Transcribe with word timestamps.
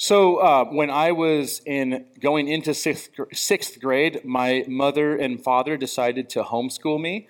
So 0.00 0.36
uh, 0.36 0.64
when 0.66 0.90
I 0.90 1.10
was 1.10 1.60
in 1.66 2.04
going 2.20 2.46
into 2.46 2.72
sixth, 2.72 3.10
sixth 3.32 3.80
grade, 3.80 4.24
my 4.24 4.64
mother 4.68 5.16
and 5.16 5.42
father 5.42 5.76
decided 5.76 6.30
to 6.30 6.44
homeschool 6.44 7.00
me. 7.00 7.26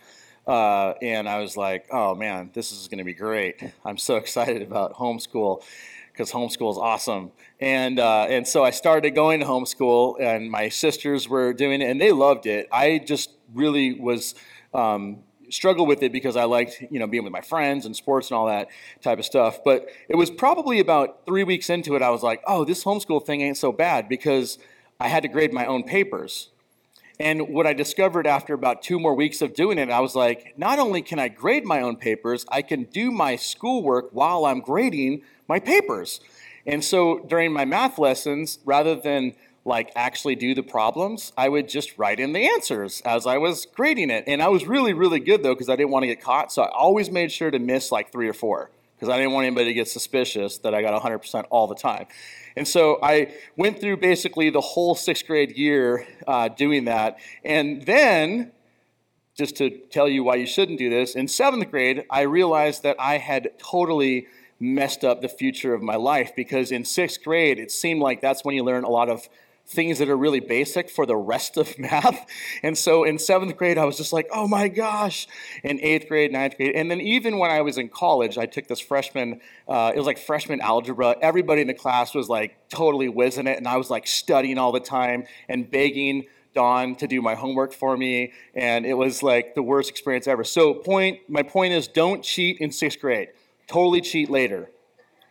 Uh, 0.47 0.93
and 1.01 1.27
I 1.31 1.41
was 1.41 1.57
like, 1.57 1.87
oh 1.91 2.15
man, 2.15 2.51
this 2.53 2.71
is 2.71 2.87
going 2.87 2.99
to 2.99 3.05
be 3.05 3.15
great. 3.15 3.63
I'm 3.87 3.97
so 3.97 4.17
excited 4.23 4.61
about 4.61 4.93
homeschool 4.97 5.63
because 6.13 6.31
homeschool 6.31 6.71
is 6.73 6.77
awesome. 6.77 7.33
And, 7.59 7.99
uh, 7.99 8.27
and 8.29 8.47
so 8.47 8.65
I 8.65 8.71
started 8.71 9.15
going 9.15 9.41
to 9.41 9.47
homeschool, 9.47 10.21
and 10.21 10.51
my 10.51 10.69
sisters 10.69 11.27
were 11.27 11.55
doing 11.55 11.81
it, 11.81 11.89
and 11.89 11.99
they 11.99 12.13
loved 12.13 12.45
it. 12.45 12.69
I 12.71 12.99
just 12.99 13.31
really 13.55 13.99
was 13.99 14.35
um, 14.75 15.21
struggle 15.51 15.87
with 15.87 16.03
it 16.03 16.13
because 16.13 16.37
I 16.37 16.45
liked, 16.45 16.83
you 16.91 16.99
know, 16.99 17.07
being 17.07 17.25
with 17.25 17.33
my 17.33 17.41
friends 17.41 17.87
and 17.87 17.95
sports 17.95 18.31
and 18.31 18.37
all 18.37 18.47
that 18.47 18.69
type 19.03 19.19
of 19.19 19.25
stuff. 19.25 19.63
But 19.65 19.89
it 20.09 20.17
was 20.17 20.31
probably 20.31 20.81
about 20.81 21.25
three 21.27 21.45
weeks 21.45 21.71
into 21.71 21.95
it, 21.97 22.03
I 22.03 22.11
was 22.11 22.23
like, 22.23 22.43
oh, 22.47 22.65
this 22.65 22.85
homeschool 22.85 23.25
thing 23.25 23.41
ain't 23.41 23.57
so 23.57 23.73
bad 23.73 24.09
because 24.09 24.59
I 25.01 25.09
had 25.09 25.23
to 25.23 25.29
grade 25.29 25.53
my 25.53 25.67
own 25.67 25.85
papers. 25.85 26.51
And 27.21 27.49
what 27.49 27.67
I 27.67 27.73
discovered 27.73 28.27
after 28.27 28.55
about 28.55 28.83
two 28.83 29.01
more 29.01 29.15
weeks 29.15 29.43
of 29.43 29.53
doing 29.53 29.79
it, 29.79 29.91
I 29.91 30.01
was 30.01 30.15
like, 30.15 30.55
not 30.57 30.79
only 30.79 31.03
can 31.03 31.19
I 31.19 31.29
grade 31.29 31.65
my 31.65 31.81
own 31.81 31.97
papers, 31.97 32.47
I 32.49 32.63
can 32.63 32.85
do 32.85 33.11
my 33.11 33.35
schoolwork 33.35 34.11
while 34.13 34.45
I'm 34.45 34.61
grading 34.61 35.23
my 35.49 35.59
papers. 35.59 36.21
And 36.65 36.85
so 36.85 37.21
during 37.21 37.53
my 37.53 37.65
math 37.65 37.99
lessons, 37.99 38.61
rather 38.65 38.95
than 38.95 39.35
like 39.69 39.93
actually 39.95 40.35
do 40.35 40.55
the 40.55 40.63
problems, 40.63 41.33
I 41.37 41.49
would 41.49 41.69
just 41.69 41.97
write 41.99 42.19
in 42.19 42.33
the 42.33 42.47
answers 42.49 43.01
as 43.03 43.27
I 43.27 43.39
was 43.39 43.67
grading 43.67 44.11
it. 44.11 44.25
And 44.27 44.43
I 44.43 44.49
was 44.49 44.67
really, 44.67 44.93
really 44.93 45.21
good 45.21 45.45
though, 45.45 45.55
because 45.55 45.69
I 45.69 45.77
didn't 45.77 45.91
want 45.91 46.03
to 46.03 46.09
get 46.09 46.21
caught. 46.21 46.51
So 46.51 46.63
I 46.63 46.71
always 46.71 47.11
made 47.11 47.31
sure 47.31 47.51
to 47.51 47.59
miss 47.59 47.93
like 47.93 48.11
three 48.11 48.29
or 48.29 48.33
four, 48.33 48.71
because 48.97 49.09
I 49.09 49.17
didn't 49.17 49.33
want 49.33 49.47
anybody 49.47 49.67
to 49.67 49.75
get 49.75 49.87
suspicious 49.87 50.59
that 50.59 50.75
I 50.75 50.83
got 50.83 51.01
100% 51.01 51.45
all 51.51 51.69
the 51.69 51.77
time. 51.77 52.07
And 52.57 52.67
so 52.67 52.99
I 53.03 53.35
went 53.57 53.81
through 53.81 53.99
basically 53.99 54.51
the 54.51 54.61
whole 54.61 54.97
sixth 54.97 55.27
grade 55.27 55.57
year 55.57 56.07
uh, 56.27 56.49
doing 56.49 56.87
that. 56.87 57.19
And 57.45 57.83
then, 57.83 58.51
just 59.37 59.55
to 59.59 59.71
tell 59.71 60.09
you 60.09 60.25
why 60.25 60.35
you 60.35 60.47
shouldn't 60.47 60.79
do 60.79 60.91
this, 60.91 61.15
in 61.15 61.29
seventh 61.29 61.71
grade, 61.71 62.05
I 62.11 62.23
realized 62.23 62.83
that 62.83 62.97
I 62.99 63.19
had 63.19 63.53
totally 63.59 64.27
messed 64.61 65.05
up 65.05 65.23
the 65.23 65.29
future 65.29 65.73
of 65.73 65.83
my 65.83 65.95
life 65.95 66.33
because 66.35 66.73
in 66.73 66.85
sixth 66.85 67.23
grade, 67.23 67.59
it 67.59 67.71
seemed 67.71 68.01
like 68.01 68.21
that's 68.21 68.45
when 68.45 68.57
you 68.57 68.65
learn 68.65 68.85
a 68.85 68.89
lot 68.89 69.09
of 69.09 69.29
things 69.69 69.99
that 69.99 70.09
are 70.09 70.17
really 70.17 70.41
basic 70.41 70.89
for 70.89 71.05
the 71.05 71.17
rest 71.17 71.57
of 71.59 71.79
math. 71.79 72.27
And 72.63 72.77
so 72.77 73.05
in 73.05 73.19
seventh 73.19 73.57
grade, 73.57 73.79
I 73.79 73.85
was 73.85 73.97
just 73.97 74.13
like, 74.13 74.29
oh 74.33 74.49
my 74.49 74.69
gosh. 74.69 75.29
In 75.63 75.79
eighth 75.81 76.09
grade, 76.09 76.33
ninth 76.33 76.57
grade, 76.57 76.75
and 76.75 76.91
then 76.91 77.01
even 77.01 77.39
when 77.39 77.51
I 77.51 77.61
was 77.61 77.77
in 77.79 77.89
college, 77.89 78.39
I 78.39 78.47
took 78.47 78.67
this 78.67 78.81
freshman, 78.81 79.41
uh, 79.69 79.93
it 79.95 79.99
was 79.99 80.07
like 80.07 80.19
freshman 80.19 80.61
algebra. 80.61 81.17
Everybody 81.21 81.61
in 81.61 81.69
the 81.69 81.75
class 81.75 82.15
was 82.15 82.29
like 82.29 82.57
totally 82.69 83.09
whizzing 83.09 83.47
it, 83.47 83.59
and 83.59 83.69
I 83.69 83.77
was 83.77 83.91
like 83.91 84.07
studying 84.07 84.59
all 84.59 84.73
the 84.73 84.81
time 84.81 85.25
and 85.49 85.71
begging 85.71 86.25
Dawn 86.55 86.97
to 86.97 87.07
do 87.07 87.21
my 87.21 87.35
homework 87.35 87.73
for 87.73 87.97
me, 87.97 88.33
and 88.55 88.87
it 88.87 88.95
was 88.95 89.23
like 89.23 89.55
the 89.55 89.63
worst 89.63 89.91
experience 89.91 90.27
ever. 90.27 90.45
So 90.45 90.75
point, 90.75 91.21
my 91.29 91.43
point 91.43 91.75
is 91.75 91.87
don't 91.87 92.23
cheat 92.23 92.59
in 92.59 92.73
sixth 92.73 93.01
grade. 93.01 93.29
Totally 93.67 94.01
cheat 94.01 94.31
later. 94.31 94.71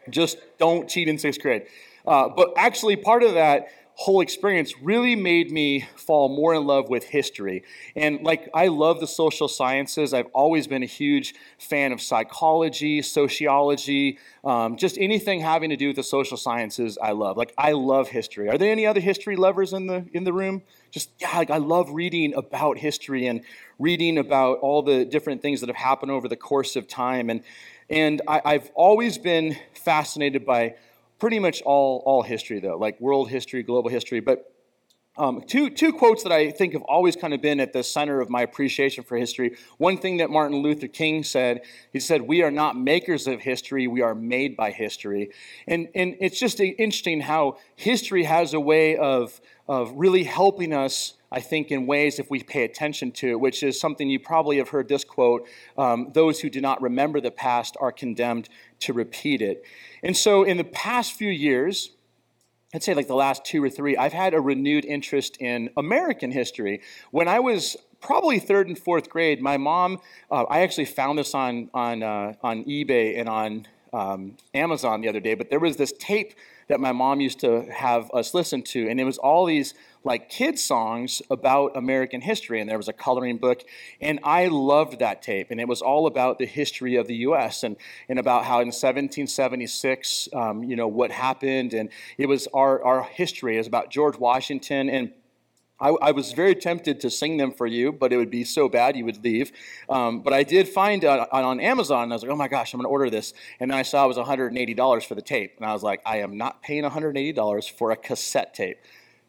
Just 0.09 0.38
don't 0.58 0.88
cheat 0.88 1.09
in 1.09 1.17
sixth 1.17 1.41
grade. 1.41 1.63
Uh, 2.05 2.30
but 2.30 2.53
actually, 2.55 2.95
part 2.95 3.23
of 3.23 3.33
that 3.33 3.67
whole 4.00 4.22
experience 4.22 4.80
really 4.80 5.16
made 5.16 5.52
me 5.52 5.84
fall 5.95 6.30
more 6.30 6.53
in 6.53 6.67
love 6.67 6.88
with 6.88 7.03
history. 7.03 7.64
And 7.95 8.22
like, 8.22 8.48
I 8.54 8.67
love 8.67 9.00
the 9.00 9.08
social 9.08 9.48
sciences. 9.48 10.14
I've 10.14 10.28
always 10.34 10.67
been 10.67 10.84
a 10.84 10.88
huge 10.88 11.34
fan 11.58 11.92
of 11.92 12.00
psychology, 12.00 13.02
sociology, 13.02 14.20
um, 14.44 14.78
just 14.78 15.00
anything 15.00 15.39
having 15.39 15.72
to 15.72 15.76
do 15.76 15.88
with 15.88 15.95
the 15.95 16.04
social 16.04 16.38
sciences. 16.38 17.00
I 17.02 17.14
love. 17.14 17.38
Like, 17.38 17.56
I 17.58 17.72
love 17.72 18.09
history. 18.09 18.50
Are 18.50 18.58
there 18.59 18.72
any 18.72 18.86
other 18.86 19.00
history 19.00 19.36
lovers 19.36 19.73
in 19.73 19.88
the 19.88 20.06
in 20.14 20.26
the 20.26 20.34
room? 20.34 20.61
Just 20.92 21.09
yeah, 21.20 21.36
like 21.36 21.50
I 21.50 21.58
love 21.58 21.89
reading 21.89 22.36
about 22.36 22.78
history 22.78 23.26
and 23.26 23.42
reading 23.80 24.20
about 24.20 24.59
all 24.59 24.84
the 24.84 25.06
different 25.06 25.42
things 25.42 25.60
that 25.61 25.70
have 25.70 25.76
happened 25.76 26.11
over 26.11 26.27
the 26.27 26.36
course 26.36 26.76
of 26.76 26.88
time. 26.88 27.32
And 27.32 27.42
and 27.89 28.21
I, 28.27 28.42
I've 28.45 28.70
always 28.76 29.17
been 29.17 29.58
fascinated 29.73 30.45
by 30.45 30.76
pretty 31.20 31.39
much 31.39 31.61
all, 31.64 32.04
all 32.05 32.22
history, 32.22 32.60
though, 32.60 32.78
like 32.78 33.00
world 33.00 33.30
history, 33.30 33.64
global 33.64 33.89
history. 33.89 34.20
But 34.20 34.52
um, 35.17 35.42
two, 35.42 35.70
two 35.70 35.94
quotes 35.94 36.23
that 36.23 36.32
I 36.32 36.52
think 36.52 36.73
have 36.73 36.83
always 36.83 37.16
kind 37.16 37.33
of 37.33 37.42
been 37.42 37.60
at 37.60 37.73
the 37.73 37.83
center 37.83 38.22
of 38.22 38.30
my 38.30 38.42
appreciation 38.42 39.04
for 39.04 39.17
history. 39.17 39.58
One 39.78 39.98
thing 39.98 40.17
that 40.17 40.30
Martin 40.30 40.58
Luther 40.58 40.88
King 40.88 41.23
said, 41.23 41.61
he 41.92 42.00
said, 42.00 42.22
We 42.22 42.44
are 42.44 42.52
not 42.52 42.78
makers 42.78 43.27
of 43.27 43.42
history, 43.42 43.88
we 43.88 44.02
are 44.02 44.16
made 44.16 44.56
by 44.56 44.72
history. 44.72 45.32
And, 45.67 45.89
and 45.95 46.16
it's 46.20 46.39
just 46.39 46.60
interesting 46.60 47.22
how 47.22 47.58
history 47.76 48.23
has 48.26 48.54
a 48.54 48.60
way 48.60 48.95
of, 48.98 49.42
of 49.67 49.92
really 49.95 50.23
helping 50.23 50.73
us 50.73 51.14
I 51.32 51.42
think, 51.42 51.72
in 51.72 51.88
ways 51.88 52.20
if 52.20 52.30
we 52.30 52.42
pay 52.42 52.64
attention 52.64 53.11
to 53.14 53.32
it, 53.32 53.39
which 53.39 53.61
is 53.61 53.80
something 53.80 54.10
you 54.10 54.20
probably 54.20 54.58
have 54.58 54.70
heard 54.70 54.88
this 54.88 55.04
quote 55.04 55.48
um, 55.77 56.11
those 56.14 56.39
who 56.39 56.50
do 56.50 56.61
not 56.61 56.82
remember 56.82 57.20
the 57.20 57.32
past 57.32 57.76
are 57.82 57.92
condemned 57.92 58.48
to 58.80 58.94
repeat 58.94 59.42
it. 59.42 59.66
And 60.04 60.16
so, 60.16 60.44
in 60.44 60.58
the 60.58 60.64
past 60.64 61.14
few 61.14 61.30
years, 61.30 61.92
I'd 62.73 62.83
say 62.83 62.94
like 62.94 63.08
the 63.08 63.16
last 63.16 63.45
two 63.45 63.64
or 63.64 63.70
three, 63.70 63.95
I've 63.95 64.14
had 64.14 64.33
a 64.33 64.42
renewed 64.42 64.83
interest 64.83 65.38
in 65.38 65.70
American 65.78 66.32
history. 66.32 66.82
When 67.11 67.28
I 67.28 67.39
was 67.39 67.78
probably 68.02 68.39
third 68.39 68.67
and 68.67 68.78
fourth 68.78 69.10
grade, 69.10 69.42
my 69.42 69.58
mom, 69.58 70.00
uh, 70.30 70.44
I 70.44 70.61
actually 70.61 70.86
found 70.86 71.17
this 71.17 71.33
on, 71.33 71.70
on, 71.73 72.04
uh, 72.04 72.33
on 72.44 72.66
eBay 72.66 73.20
and 73.20 73.30
on 73.30 73.67
um, 73.94 74.38
Amazon 74.54 75.02
the 75.02 75.08
other 75.08 75.22
day, 75.22 75.33
but 75.33 75.50
there 75.50 75.60
was 75.60 75.77
this 75.77 75.94
tape 75.98 76.33
that 76.67 76.80
my 76.80 76.92
mom 76.92 77.22
used 77.22 77.39
to 77.42 77.64
have 77.72 78.11
us 78.14 78.33
listen 78.33 78.61
to, 78.61 78.89
and 78.89 79.00
it 79.00 79.04
was 79.04 79.17
all 79.17 79.45
these 79.45 79.73
like 80.04 80.30
kids 80.30 80.64
songs 80.64 81.22
about 81.30 81.76
American 81.76 82.22
history, 82.22 82.61
and 82.61 82.70
there 82.70 82.78
was 82.78 82.88
a 82.88 82.94
coloring 82.94 83.38
book, 83.38 83.64
and 84.00 84.20
I 84.23 84.48
loved 84.48 85.00
that 85.00 85.22
tape, 85.22 85.48
and 85.52 85.60
it 85.60 85.67
was 85.67 85.82
all 85.82 86.08
about 86.08 86.39
the 86.39 86.45
history 86.45 86.95
of 86.95 87.08
the 87.08 87.16
U.S. 87.17 87.64
and 87.64 87.76
and 88.10 88.20
about 88.20 88.45
how 88.45 88.56
in 88.56 88.67
1776, 88.67 90.30
um, 90.33 90.64
you 90.64 90.76
know, 90.76 90.88
what 90.88 91.11
happened, 91.11 91.73
and 91.73 91.89
it 92.17 92.27
was 92.27 92.48
our 92.54 92.83
our 92.83 93.04
history 93.04 93.58
is 93.58 93.67
about 93.67 93.92
George 93.92 94.17
Washington 94.17 94.89
and 94.89 95.11
I, 95.80 95.89
I, 95.89 96.11
was 96.11 96.32
very 96.32 96.55
tempted 96.55 96.99
to 97.02 97.10
sing 97.10 97.38
them 97.38 97.52
for 97.52 97.67
you, 97.67 97.92
but 97.92 98.11
it 98.11 98.17
would 98.17 98.32
be 98.32 98.43
so 98.43 98.67
bad 98.67 98.95
you 98.95 99.05
would 99.05 99.23
leave. 99.23 99.52
Um, 99.89 100.21
but 100.21 100.33
I 100.33 100.43
did 100.43 100.67
find 100.67 101.05
uh, 101.05 101.27
on 101.32 101.60
Amazon, 101.60 102.04
and 102.04 102.14
I 102.14 102.15
was 102.15 102.23
like, 102.23 102.32
oh 102.32 102.36
my 102.36 102.48
gosh, 102.48 102.73
I'm 102.73 102.80
going 102.80 102.86
to 102.86 102.89
order 102.89 103.10
this. 103.10 103.33
And 103.60 103.70
then 103.70 103.77
I 103.77 103.83
saw 103.83 104.05
it 104.05 104.08
was 104.08 104.17
$180 104.17 105.05
for 105.05 105.15
the 105.15 105.21
tape. 105.21 105.54
And 105.58 105.65
I 105.65 105.73
was 105.73 105.83
like, 105.83 106.02
I 106.05 106.17
am 106.17 106.38
not 106.38 106.64
paying 106.64 106.83
$180 106.83 107.71
for 107.71 107.92
a 107.92 107.95
cassette 107.95 108.55
tape. 108.55 108.80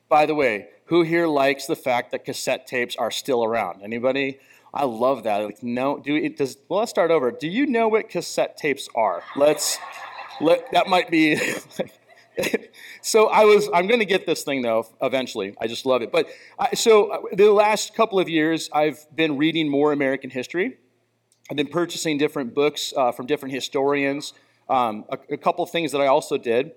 By 0.09 0.25
the 0.25 0.35
way, 0.35 0.69
who 0.87 1.03
here 1.03 1.27
likes 1.27 1.67
the 1.67 1.77
fact 1.77 2.13
that 2.13 2.25
cassette 2.25 2.67
tapes 2.67 2.97
are 2.97 3.11
still 3.11 3.45
around? 3.45 3.83
Anybody? 3.83 4.39
I 4.73 4.85
love 4.85 5.25
that. 5.25 5.39
Like, 5.45 5.63
no, 5.63 5.99
do 5.99 6.15
it 6.17 6.39
does. 6.39 6.57
Well, 6.69 6.81
let's 6.81 6.91
start 6.91 7.11
over. 7.11 7.31
Do 7.31 7.49
you 7.49 7.67
know 7.67 7.89
what 7.89 8.09
cassette 8.09 8.57
tapes 8.57 8.89
are? 8.95 9.23
Let's. 9.37 9.79
Let 10.41 10.71
that 10.73 10.87
might 10.87 11.11
be. 11.11 11.37
so 13.03 13.29
I 13.29 13.45
was, 13.45 13.69
I'm 13.75 13.87
going 13.87 14.01
to 14.01 14.07
get 14.07 14.27
this 14.27 14.43
thing 14.43 14.63
though 14.63 14.87
eventually. 15.03 15.55
I 15.61 15.67
just 15.67 15.87
love 15.87 16.03
it. 16.03 16.13
But 16.13 16.29
I, 16.59 16.75
so 16.75 17.11
uh, 17.11 17.19
the 17.33 17.51
last 17.53 17.95
couple 17.95 18.19
of 18.19 18.29
years, 18.29 18.69
I've 18.73 19.05
been 19.15 19.37
reading 19.37 19.69
more 19.69 19.93
American 19.93 20.31
history. 20.31 20.77
I've 21.51 21.57
been 21.57 21.69
purchasing 21.69 22.19
different 22.19 22.55
books 22.55 22.93
uh, 22.97 23.13
from 23.13 23.27
different 23.27 23.55
historians. 23.55 24.35
Um, 24.69 25.05
a, 25.09 25.19
a 25.35 25.37
couple 25.37 25.65
of 25.65 25.71
things 25.71 25.93
that 25.93 26.01
I 26.01 26.07
also 26.07 26.37
did 26.37 26.73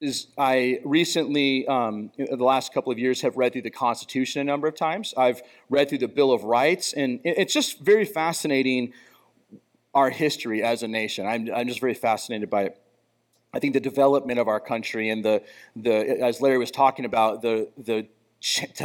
is 0.00 0.28
I 0.36 0.80
recently, 0.84 1.66
um, 1.66 2.10
in 2.16 2.38
the 2.38 2.44
last 2.44 2.74
couple 2.74 2.92
of 2.92 2.98
years, 2.98 3.22
have 3.22 3.36
read 3.36 3.52
through 3.52 3.62
the 3.62 3.70
Constitution 3.70 4.40
a 4.40 4.44
number 4.44 4.68
of 4.68 4.76
times. 4.76 5.14
I've 5.16 5.42
read 5.70 5.88
through 5.88 5.98
the 5.98 6.08
Bill 6.08 6.30
of 6.30 6.44
Rights, 6.44 6.92
and 6.92 7.20
it's 7.24 7.54
just 7.54 7.80
very 7.80 8.04
fascinating 8.04 8.92
our 9.94 10.10
history 10.10 10.62
as 10.62 10.82
a 10.82 10.88
nation. 10.88 11.26
I'm, 11.26 11.48
I'm 11.54 11.68
just 11.68 11.80
very 11.80 11.94
fascinated 11.94 12.50
by 12.50 12.64
it. 12.64 12.80
I 13.52 13.60
think 13.60 13.74
the 13.74 13.80
development 13.80 14.40
of 14.40 14.48
our 14.48 14.60
country 14.60 15.10
and 15.10 15.24
the, 15.24 15.42
the 15.76 16.20
as 16.20 16.40
Larry 16.40 16.58
was 16.58 16.72
talking 16.72 17.04
about, 17.04 17.40
the, 17.42 17.68
the, 17.78 18.08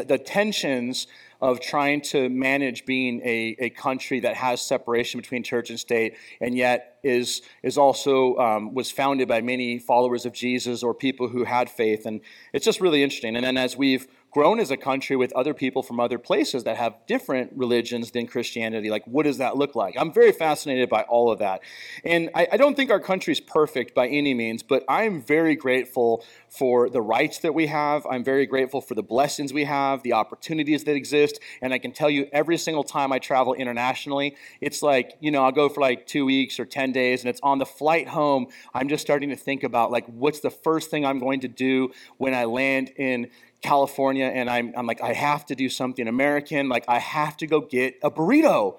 the 0.06 0.18
tensions 0.18 1.08
of 1.42 1.60
trying 1.62 2.02
to 2.02 2.30
manage 2.30 2.86
being 2.86 3.22
a, 3.24 3.56
a 3.60 3.70
country 3.70 4.20
that 4.20 4.36
has 4.36 4.62
separation 4.62 5.20
between 5.20 5.44
church 5.44 5.70
and 5.70 5.80
state 5.80 6.16
and 6.42 6.56
yet 6.56 7.00
is, 7.04 7.42
is 7.64 7.78
also 7.78 8.36
um, 8.38 8.74
was 8.74 8.92
founded 8.92 9.28
by 9.28 9.42
many 9.42 9.80
followers 9.80 10.26
of 10.26 10.34
jesus 10.34 10.84
or 10.84 10.94
people 10.94 11.30
who 11.30 11.46
had 11.46 11.70
faith 11.70 12.06
and 12.06 12.22
it's 12.54 12.66
just 12.66 12.82
really 12.82 13.04
interesting 13.04 13.36
and 13.36 13.46
then 13.46 13.58
as 13.58 13.78
we've 13.78 14.08
grown 14.32 14.60
as 14.60 14.70
a 14.70 14.78
country 14.78 15.16
with 15.16 15.34
other 15.34 15.54
people 15.54 15.82
from 15.82 16.00
other 16.00 16.20
places 16.20 16.64
that 16.64 16.78
have 16.78 16.96
different 17.08 17.52
religions 17.56 18.12
than 18.12 18.28
Christianity. 18.28 18.90
Like, 18.90 19.06
what 19.06 19.24
does 19.24 19.40
that 19.40 19.58
look 19.58 19.76
like? 19.76 19.96
I'm 19.98 20.14
very 20.14 20.32
fascinated 20.32 20.90
by 20.90 21.02
all 21.04 21.32
of 21.32 21.40
that. 21.40 21.62
And 22.04 22.30
I, 22.36 22.48
I 22.52 22.58
don't 22.58 22.76
think 22.76 22.92
our 22.92 23.00
country's 23.00 23.40
perfect 23.40 23.96
by 23.96 24.08
any 24.08 24.34
means, 24.34 24.62
but 24.62 24.84
I'm 24.88 25.22
very 25.22 25.56
grateful 25.56 26.24
for 26.48 26.90
the 26.90 27.02
rights 27.02 27.40
that 27.40 27.54
we 27.54 27.68
have. 27.68 28.06
I'm 28.06 28.24
very 28.24 28.46
grateful 28.46 28.82
for 28.82 28.94
the 28.94 29.04
blessings 29.04 29.52
we 29.52 29.64
have, 29.64 30.04
the 30.04 30.14
opportunities 30.14 30.84
that 30.84 30.96
exist. 30.96 31.29
And 31.62 31.74
I 31.74 31.78
can 31.78 31.92
tell 31.92 32.10
you 32.10 32.28
every 32.32 32.58
single 32.58 32.84
time 32.84 33.12
I 33.12 33.20
travel 33.20 33.54
internationally, 33.54 34.36
it's 34.62 34.82
like, 34.82 35.18
you 35.20 35.32
know, 35.32 35.44
I'll 35.44 35.52
go 35.52 35.70
for 35.70 35.82
like 35.82 36.08
two 36.08 36.26
weeks 36.26 36.60
or 36.60 36.66
10 36.66 36.92
days, 36.92 37.22
and 37.22 37.30
it's 37.30 37.42
on 37.42 37.60
the 37.60 37.66
flight 37.66 38.08
home. 38.08 38.48
I'm 38.74 38.90
just 38.90 39.02
starting 39.02 39.30
to 39.30 39.36
think 39.36 39.64
about 39.64 39.92
like, 39.92 40.06
what's 40.08 40.40
the 40.40 40.50
first 40.50 40.90
thing 40.90 41.06
I'm 41.06 41.20
going 41.20 41.42
to 41.42 41.48
do 41.48 41.92
when 42.18 42.34
I 42.34 42.46
land 42.46 42.92
in 42.96 43.30
California 43.62 44.26
and 44.26 44.50
I'm, 44.50 44.74
I'm 44.76 44.88
like, 44.88 45.02
I 45.02 45.14
have 45.14 45.46
to 45.48 45.56
do 45.56 45.70
something 45.70 46.08
American. 46.08 46.70
Like, 46.70 46.86
I 46.88 47.00
have 47.00 47.36
to 47.38 47.48
go 47.48 47.62
get 47.62 47.96
a 48.02 48.10
burrito. 48.10 48.78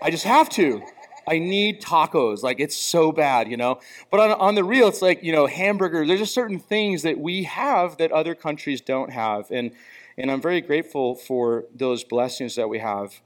I 0.00 0.10
just 0.10 0.24
have 0.24 0.48
to. 0.50 0.82
I 1.26 1.38
need 1.38 1.80
tacos. 1.80 2.42
Like, 2.42 2.60
it's 2.60 2.76
so 2.76 3.10
bad, 3.10 3.48
you 3.48 3.56
know? 3.56 3.80
But 4.10 4.20
on, 4.20 4.32
on 4.32 4.54
the 4.54 4.62
real, 4.62 4.88
it's 4.88 5.02
like, 5.02 5.22
you 5.22 5.32
know, 5.32 5.46
hamburgers. 5.46 6.06
There's 6.06 6.20
just 6.20 6.34
certain 6.34 6.58
things 6.58 7.02
that 7.02 7.18
we 7.18 7.44
have 7.44 7.96
that 7.96 8.12
other 8.12 8.34
countries 8.34 8.80
don't 8.80 9.10
have. 9.10 9.50
And, 9.50 9.72
and 10.16 10.30
I'm 10.30 10.40
very 10.40 10.60
grateful 10.60 11.14
for 11.14 11.64
those 11.74 12.04
blessings 12.04 12.56
that 12.56 12.68
we 12.68 12.78
have. 12.78 13.20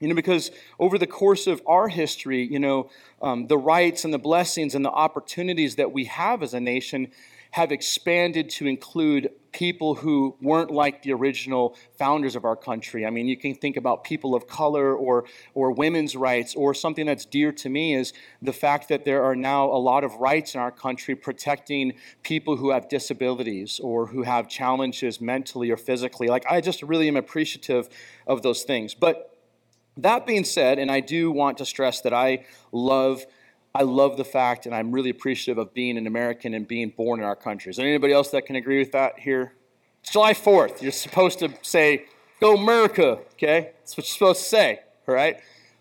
You 0.00 0.08
know, 0.08 0.14
because 0.14 0.50
over 0.80 0.98
the 0.98 1.06
course 1.06 1.46
of 1.46 1.62
our 1.64 1.88
history, 1.88 2.42
you 2.42 2.58
know, 2.58 2.90
um, 3.20 3.46
the 3.46 3.56
rights 3.56 4.04
and 4.04 4.12
the 4.12 4.18
blessings 4.18 4.74
and 4.74 4.84
the 4.84 4.90
opportunities 4.90 5.76
that 5.76 5.92
we 5.92 6.06
have 6.06 6.42
as 6.42 6.54
a 6.54 6.60
nation 6.60 7.12
have 7.52 7.70
expanded 7.70 8.48
to 8.48 8.66
include 8.66 9.30
people 9.52 9.94
who 9.94 10.34
weren't 10.40 10.70
like 10.70 11.02
the 11.02 11.12
original 11.12 11.76
founders 11.98 12.34
of 12.34 12.46
our 12.46 12.56
country. 12.56 13.04
I 13.04 13.10
mean, 13.10 13.28
you 13.28 13.36
can 13.36 13.54
think 13.54 13.76
about 13.76 14.04
people 14.04 14.34
of 14.34 14.48
color 14.48 14.94
or, 14.94 15.26
or 15.52 15.70
women's 15.70 16.16
rights, 16.16 16.54
or 16.54 16.72
something 16.72 17.04
that's 17.04 17.26
dear 17.26 17.52
to 17.52 17.68
me 17.68 17.94
is 17.94 18.14
the 18.40 18.54
fact 18.54 18.88
that 18.88 19.04
there 19.04 19.22
are 19.22 19.36
now 19.36 19.66
a 19.66 19.76
lot 19.76 20.02
of 20.02 20.14
rights 20.14 20.54
in 20.54 20.60
our 20.62 20.70
country 20.70 21.14
protecting 21.14 21.92
people 22.22 22.56
who 22.56 22.70
have 22.70 22.88
disabilities 22.88 23.78
or 23.80 24.06
who 24.06 24.22
have 24.22 24.48
challenges 24.48 25.20
mentally 25.20 25.70
or 25.70 25.76
physically. 25.76 26.28
Like, 26.28 26.46
I 26.50 26.62
just 26.62 26.82
really 26.82 27.08
am 27.08 27.16
appreciative 27.16 27.90
of 28.26 28.40
those 28.40 28.62
things. 28.62 28.94
But 28.94 29.36
that 29.98 30.26
being 30.26 30.44
said, 30.44 30.78
and 30.78 30.90
I 30.90 31.00
do 31.00 31.30
want 31.30 31.58
to 31.58 31.66
stress 31.66 32.00
that 32.00 32.14
I 32.14 32.46
love 32.72 33.26
I 33.74 33.82
love 33.82 34.16
the 34.16 34.24
fact, 34.24 34.66
and 34.66 34.74
I'm 34.74 34.92
really 34.92 35.10
appreciative 35.10 35.58
of 35.58 35.72
being 35.72 35.96
an 35.96 36.06
American 36.06 36.52
and 36.52 36.68
being 36.68 36.90
born 36.90 37.20
in 37.20 37.26
our 37.26 37.36
country. 37.36 37.70
Is 37.70 37.76
there 37.76 37.86
anybody 37.86 38.12
else 38.12 38.30
that 38.30 38.44
can 38.44 38.56
agree 38.56 38.78
with 38.78 38.92
that 38.92 39.18
here? 39.18 39.54
It's 40.02 40.12
July 40.12 40.34
4th. 40.34 40.82
You're 40.82 40.92
supposed 40.92 41.38
to 41.38 41.50
say, 41.62 42.06
Go 42.40 42.56
America, 42.56 43.20
okay? 43.34 43.70
That's 43.78 43.96
what 43.96 44.06
you're 44.06 44.12
supposed 44.12 44.42
to 44.42 44.48
say, 44.48 44.80
all 45.06 45.14
right? 45.14 45.38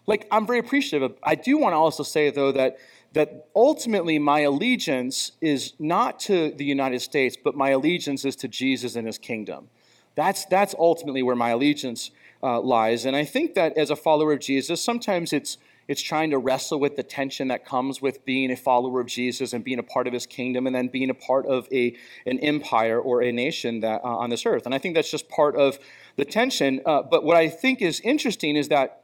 Like, 0.07 0.27
I'm 0.31 0.45
very 0.45 0.59
appreciative 0.59 1.11
of 1.11 1.17
I 1.23 1.35
do 1.35 1.57
want 1.57 1.73
to 1.73 1.77
also 1.77 2.03
say, 2.03 2.29
though, 2.29 2.51
that 2.51 2.77
that 3.13 3.47
ultimately 3.55 4.19
my 4.19 4.41
allegiance 4.41 5.33
is 5.41 5.73
not 5.79 6.19
to 6.21 6.51
the 6.51 6.63
United 6.63 7.01
States, 7.01 7.35
but 7.41 7.55
my 7.55 7.69
allegiance 7.71 8.23
is 8.23 8.35
to 8.37 8.47
Jesus 8.47 8.95
and 8.95 9.05
his 9.05 9.17
kingdom. 9.17 9.69
That's, 10.15 10.45
that's 10.45 10.75
ultimately 10.77 11.23
where 11.23 11.35
my 11.35 11.49
allegiance 11.49 12.11
uh, 12.41 12.61
lies. 12.61 13.05
And 13.05 13.15
I 13.15 13.25
think 13.25 13.53
that 13.55 13.77
as 13.77 13.89
a 13.89 13.95
follower 13.95 14.33
of 14.33 14.39
Jesus, 14.39 14.81
sometimes 14.81 15.33
it's 15.33 15.57
it's 15.91 16.01
trying 16.01 16.29
to 16.29 16.37
wrestle 16.37 16.79
with 16.79 16.95
the 16.95 17.03
tension 17.03 17.49
that 17.49 17.65
comes 17.65 18.01
with 18.01 18.23
being 18.23 18.49
a 18.49 18.55
follower 18.55 19.01
of 19.01 19.07
Jesus 19.07 19.51
and 19.51 19.61
being 19.61 19.77
a 19.77 19.83
part 19.83 20.07
of 20.07 20.13
his 20.13 20.25
kingdom 20.25 20.65
and 20.65 20.73
then 20.73 20.87
being 20.87 21.09
a 21.09 21.13
part 21.13 21.45
of 21.47 21.67
a, 21.69 21.93
an 22.25 22.39
empire 22.39 22.97
or 22.97 23.21
a 23.21 23.29
nation 23.33 23.81
that, 23.81 24.01
uh, 24.01 24.07
on 24.07 24.29
this 24.29 24.45
earth. 24.45 24.65
And 24.65 24.73
I 24.73 24.77
think 24.77 24.95
that's 24.95 25.11
just 25.11 25.27
part 25.27 25.57
of 25.57 25.79
the 26.15 26.23
tension. 26.23 26.79
Uh, 26.85 27.01
but 27.01 27.25
what 27.25 27.35
I 27.35 27.49
think 27.49 27.81
is 27.81 27.99
interesting 28.05 28.55
is 28.55 28.69
that 28.69 29.03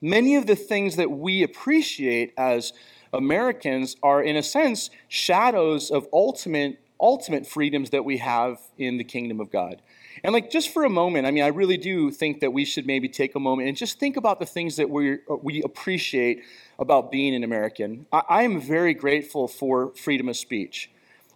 many 0.00 0.34
of 0.34 0.48
the 0.48 0.56
things 0.56 0.96
that 0.96 1.08
we 1.08 1.44
appreciate 1.44 2.34
as 2.36 2.72
Americans 3.12 3.94
are, 4.02 4.20
in 4.20 4.34
a 4.34 4.42
sense, 4.42 4.90
shadows 5.06 5.88
of 5.88 6.08
ultimate, 6.12 6.80
ultimate 7.00 7.46
freedoms 7.46 7.90
that 7.90 8.04
we 8.04 8.16
have 8.16 8.58
in 8.76 8.98
the 8.98 9.04
kingdom 9.04 9.38
of 9.38 9.52
God. 9.52 9.82
And 10.24 10.32
like 10.32 10.50
just 10.50 10.70
for 10.70 10.84
a 10.84 10.90
moment, 10.90 11.26
I 11.26 11.30
mean, 11.30 11.44
I 11.44 11.48
really 11.48 11.76
do 11.76 12.10
think 12.10 12.40
that 12.40 12.52
we 12.52 12.64
should 12.64 12.86
maybe 12.86 13.08
take 13.08 13.34
a 13.34 13.40
moment 13.40 13.68
and 13.68 13.76
just 13.76 13.98
think 13.98 14.16
about 14.16 14.40
the 14.40 14.46
things 14.46 14.76
that 14.76 14.90
we 14.90 15.14
uh, 15.14 15.36
we 15.42 15.62
appreciate 15.62 16.42
about 16.78 17.10
being 17.10 17.34
an 17.34 17.44
American. 17.44 18.06
I, 18.12 18.22
I 18.28 18.42
am 18.42 18.60
very 18.60 18.94
grateful 18.94 19.48
for 19.48 19.92
freedom 19.94 20.28
of 20.28 20.36
speech. 20.36 20.90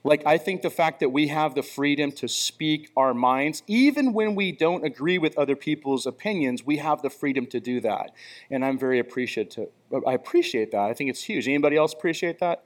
Like, 0.04 0.26
I 0.26 0.36
think 0.36 0.62
the 0.62 0.70
fact 0.70 0.98
that 1.00 1.10
we 1.10 1.28
have 1.28 1.54
the 1.54 1.62
freedom 1.62 2.10
to 2.12 2.26
speak 2.26 2.90
our 2.96 3.14
minds, 3.14 3.62
even 3.68 4.12
when 4.12 4.34
we 4.34 4.50
don't 4.50 4.84
agree 4.84 5.18
with 5.18 5.38
other 5.38 5.54
people's 5.54 6.06
opinions, 6.06 6.66
we 6.66 6.78
have 6.78 7.02
the 7.02 7.10
freedom 7.10 7.46
to 7.46 7.60
do 7.60 7.80
that. 7.82 8.10
And 8.50 8.64
I'm 8.64 8.78
very 8.78 8.98
appreciative. 8.98 9.68
Uh, 9.92 10.00
I 10.06 10.14
appreciate 10.14 10.72
that. 10.72 10.80
I 10.80 10.92
think 10.92 11.08
it's 11.08 11.22
huge. 11.22 11.46
Anybody 11.46 11.76
else 11.76 11.92
appreciate 11.92 12.40
that? 12.40 12.64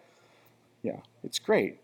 Yeah, 0.82 1.00
it's 1.22 1.38
great. 1.38 1.78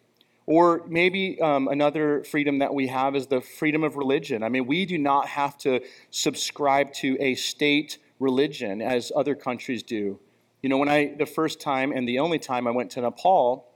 Or 0.47 0.83
maybe 0.89 1.41
um, 1.41 1.69
another 1.69 2.25
freedom 2.25 2.59
that 2.59 2.75
we 2.75 2.89
have 2.89 3.15
is 3.15 3.29
the 3.29 3.41
freedom 3.41 3.85
of 3.85 3.97
religion. 3.97 4.43
I 4.43 4.49
mean, 4.49 4.67
we 4.67 4.87
do 4.87 4.99
not 4.99 5.29
have 5.29 5.57
to 5.59 5.81
subscribe 6.11 6.93
to 6.95 7.17
a 7.21 7.35
state 7.35 7.99
religion 8.19 8.83
as 8.83 9.13
other 9.15 9.35
countries 9.35 9.83
do. 9.83 10.19
You 10.63 10.69
know, 10.69 10.79
when 10.79 10.89
I, 10.89 11.15
the 11.17 11.27
first 11.27 11.61
time 11.61 11.93
and 11.93 12.09
the 12.09 12.19
only 12.19 12.39
time 12.39 12.67
I 12.67 12.71
went 12.71 12.91
to 12.93 13.01
Nepal, 13.01 13.69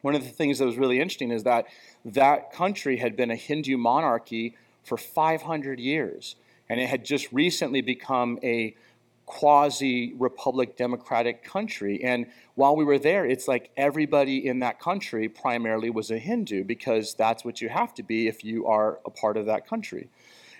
one 0.00 0.14
of 0.14 0.22
the 0.22 0.30
things 0.30 0.58
that 0.58 0.66
was 0.66 0.76
really 0.76 1.00
interesting 1.00 1.30
is 1.30 1.44
that 1.44 1.66
that 2.04 2.52
country 2.52 2.98
had 2.98 3.16
been 3.16 3.30
a 3.30 3.36
Hindu 3.36 3.76
monarchy 3.76 4.56
for 4.82 4.98
500 4.98 5.78
years. 5.78 6.36
And 6.68 6.80
it 6.80 6.88
had 6.88 7.04
just 7.04 7.32
recently 7.32 7.80
become 7.80 8.38
a 8.42 8.74
quasi 9.26 10.14
republic 10.18 10.76
democratic 10.76 11.42
country. 11.42 12.02
And 12.04 12.26
while 12.54 12.76
we 12.76 12.84
were 12.84 12.98
there, 12.98 13.24
it's 13.24 13.48
like 13.48 13.70
everybody 13.76 14.46
in 14.46 14.60
that 14.60 14.78
country 14.78 15.28
primarily 15.28 15.90
was 15.90 16.10
a 16.10 16.18
Hindu 16.18 16.64
because 16.64 17.14
that's 17.14 17.44
what 17.44 17.60
you 17.60 17.68
have 17.68 17.94
to 17.94 18.02
be 18.02 18.28
if 18.28 18.44
you 18.44 18.66
are 18.66 19.00
a 19.06 19.10
part 19.10 19.36
of 19.36 19.46
that 19.46 19.66
country. 19.66 20.08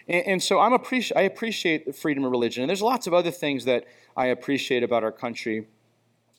And, 0.09 0.27
and 0.27 0.43
so 0.43 0.61
I'm 0.61 0.73
appreci- 0.73 1.13
I 1.15 1.23
appreciate 1.23 1.87
the 1.87 1.93
freedom 1.93 2.25
of 2.25 2.31
religion. 2.31 2.63
And 2.63 2.71
there's 2.71 2.83
lots 2.83 3.07
of 3.07 3.15
other 3.15 3.31
things 3.31 3.65
that 3.67 3.85
I 4.17 4.27
appreciate 4.27 4.83
about 4.83 5.05
our 5.05 5.13
country. 5.13 5.67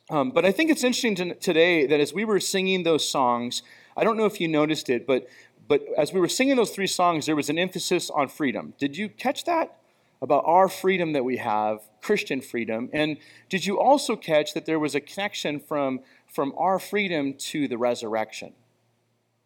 Um, 0.09 0.31
but 0.31 0.45
I 0.45 0.51
think 0.51 0.69
it's 0.69 0.83
interesting 0.83 1.15
to, 1.15 1.35
today 1.35 1.87
that 1.87 1.99
as 1.99 2.13
we 2.13 2.25
were 2.25 2.39
singing 2.39 2.83
those 2.83 3.07
songs, 3.07 3.63
I 3.97 4.03
don't 4.03 4.17
know 4.17 4.25
if 4.25 4.39
you 4.39 4.47
noticed 4.47 4.89
it, 4.89 5.07
but 5.07 5.27
but 5.67 5.81
as 5.97 6.13
we 6.13 6.19
were 6.19 6.29
singing 6.29 6.57
those 6.57 6.69
three 6.69 6.87
songs, 6.87 7.25
there 7.25 7.35
was 7.35 7.49
an 7.49 7.57
emphasis 7.57 8.11
on 8.11 8.27
freedom. 8.27 8.73
Did 8.77 8.97
you 8.97 9.09
catch 9.09 9.45
that? 9.45 9.79
About 10.21 10.43
our 10.45 10.67
freedom 10.67 11.13
that 11.13 11.23
we 11.23 11.37
have, 11.37 11.79
Christian 12.01 12.41
freedom. 12.41 12.89
And 12.93 13.17
did 13.49 13.65
you 13.65 13.79
also 13.79 14.15
catch 14.15 14.53
that 14.53 14.65
there 14.65 14.79
was 14.79 14.95
a 14.95 14.99
connection 14.99 15.59
from, 15.59 15.99
from 16.27 16.53
our 16.57 16.79
freedom 16.79 17.33
to 17.33 17.67
the 17.67 17.77
resurrection? 17.77 18.53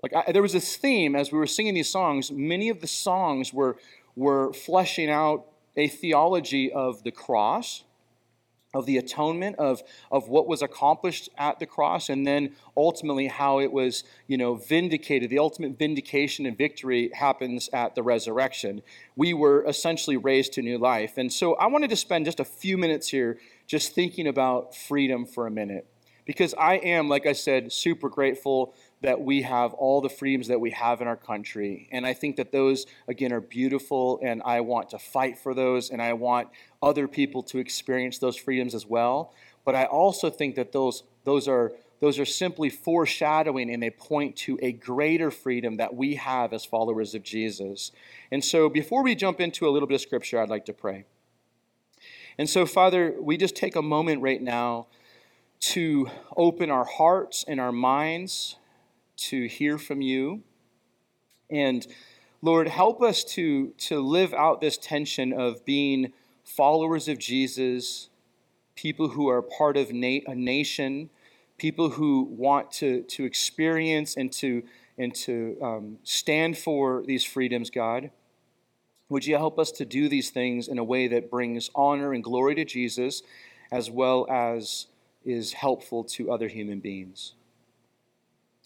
Like 0.02 0.14
I, 0.16 0.32
there 0.32 0.42
was 0.42 0.54
this 0.54 0.78
theme 0.78 1.16
as 1.16 1.32
we 1.32 1.38
were 1.38 1.48
singing 1.48 1.74
these 1.74 1.90
songs. 1.90 2.32
Many 2.32 2.70
of 2.70 2.82
the 2.82 2.88
songs 2.88 3.54
were 3.54 3.78
were 4.16 4.52
fleshing 4.52 5.10
out 5.10 5.46
a 5.78 5.88
theology 5.88 6.72
of 6.72 7.04
the 7.04 7.12
cross, 7.12 7.84
of 8.74 8.86
the 8.86 8.98
atonement 8.98 9.56
of, 9.58 9.82
of 10.12 10.30
what 10.30 10.48
was 10.48 10.62
accomplished 10.62 11.30
at 11.38 11.60
the 11.60 11.66
cross 11.66 12.08
and 12.08 12.28
then 12.28 12.56
ultimately 12.78 13.28
how 13.28 13.60
it 13.60 13.72
was 13.72 14.04
you 14.28 14.38
know 14.38 14.56
vindicated. 14.56 15.30
The 15.30 15.40
ultimate 15.40 15.78
vindication 15.78 16.46
and 16.46 16.58
victory 16.58 17.10
happens 17.14 17.70
at 17.74 17.96
the 17.96 18.04
resurrection. 18.04 18.84
We 19.16 19.34
were 19.34 19.66
essentially 19.66 20.18
raised 20.18 20.54
to 20.54 20.62
new 20.62 20.78
life. 20.78 21.18
And 21.18 21.32
so 21.34 21.56
i 21.56 21.66
wanted 21.66 21.90
to 21.90 21.96
spend 21.96 22.26
just 22.26 22.40
a 22.40 22.46
few 22.46 22.78
minutes 22.78 23.10
here 23.10 23.40
just 23.66 23.94
thinking 23.94 24.28
about 24.28 24.76
freedom 24.76 25.26
for 25.26 25.48
a 25.48 25.52
minute 25.52 25.88
because 26.26 26.54
i 26.56 26.76
am 26.76 27.08
like 27.08 27.26
i 27.26 27.34
said 27.34 27.72
super 27.72 28.10
grateful 28.10 28.74
that 29.02 29.22
we 29.22 29.44
have 29.44 29.74
all 29.74 30.02
the 30.02 30.10
freedoms 30.10 30.48
that 30.48 30.60
we 30.60 30.72
have 30.72 31.02
in 31.02 31.08
our 31.08 31.16
country. 31.16 31.88
And 31.92 32.06
I 32.06 32.14
think 32.14 32.36
that 32.36 32.52
those, 32.52 32.86
again, 33.08 33.32
are 33.32 33.40
beautiful, 33.40 34.20
and 34.22 34.42
I 34.44 34.62
want 34.62 34.90
to 34.90 35.00
fight 35.00 35.38
for 35.38 35.54
those, 35.54 35.90
and 35.90 36.02
I 36.02 36.14
want 36.14 36.50
other 36.82 37.08
people 37.08 37.44
to 37.44 37.58
experience 37.58 38.18
those 38.18 38.38
freedoms 38.38 38.74
as 38.74 38.86
well. 38.86 39.34
But 39.66 39.76
I 39.76 39.86
also 39.86 40.30
think 40.30 40.56
that 40.56 40.72
those, 40.72 41.04
those, 41.26 41.48
are, 41.48 41.72
those 42.00 42.20
are 42.20 42.26
simply 42.26 42.70
foreshadowing 42.70 43.72
and 43.72 43.84
they 43.84 43.90
point 43.90 44.36
to 44.38 44.58
a 44.62 44.72
greater 44.72 45.30
freedom 45.30 45.78
that 45.78 45.96
we 45.96 46.16
have 46.16 46.54
as 46.54 46.66
followers 46.66 47.14
of 47.14 47.24
Jesus. 47.24 47.92
And 48.32 48.44
so 48.44 48.70
before 48.70 49.04
we 49.04 49.16
jump 49.16 49.40
into 49.42 49.68
a 49.68 49.72
little 49.72 49.88
bit 49.88 49.96
of 49.96 50.02
scripture, 50.02 50.42
I'd 50.42 50.50
like 50.50 50.66
to 50.66 50.74
pray. 50.74 51.06
And 52.38 52.50
so, 52.50 52.66
Father, 52.66 53.16
we 53.20 53.36
just 53.36 53.56
take 53.56 53.76
a 53.76 53.82
moment 53.82 54.22
right 54.22 54.42
now 54.42 54.88
to 55.60 56.10
open 56.38 56.72
our 56.72 56.86
hearts 56.86 57.44
and 57.46 57.60
our 57.60 57.74
minds 57.74 58.56
to 59.18 59.48
hear 59.48 59.78
from 59.78 60.02
you. 60.02 60.44
And 61.50 61.86
Lord, 62.42 62.70
help 62.70 63.02
us 63.02 63.26
to, 63.26 63.74
to 63.80 64.00
live 64.00 64.34
out 64.34 64.62
this 64.62 64.78
tension 64.78 65.34
of 65.34 65.66
being 65.66 66.14
followers 66.56 67.08
of 67.08 67.20
Jesus, 67.20 68.10
people 68.76 69.10
who 69.10 69.30
are 69.30 69.42
part 69.42 69.78
of 69.78 69.94
na- 69.94 70.20
a 70.28 70.36
nation, 70.36 71.10
people 71.58 71.90
who 71.90 72.24
want 72.24 72.72
to, 72.72 73.04
to 73.04 73.24
experience 73.24 74.16
and 74.16 74.32
to, 74.32 74.64
and 74.98 75.14
to 75.14 75.58
um, 75.62 75.98
stand 76.04 76.58
for 76.58 77.04
these 77.06 77.24
freedoms, 77.24 77.70
God. 77.70 78.10
Would 79.10 79.26
you 79.26 79.38
help 79.38 79.60
us 79.60 79.72
to 79.74 79.86
do 79.86 80.10
these 80.10 80.30
things 80.30 80.68
in 80.68 80.78
a 80.78 80.84
way 80.84 81.08
that 81.08 81.30
brings 81.30 81.70
honor 81.76 82.14
and 82.14 82.24
glory 82.24 82.56
to 82.56 82.66
Jesus 82.66 83.22
as 83.72 83.90
well 83.90 84.28
as 84.30 84.88
is 85.26 85.54
helpful 85.54 86.04
to 86.04 86.32
other 86.32 86.48
human 86.48 86.80
beings? 86.80 87.34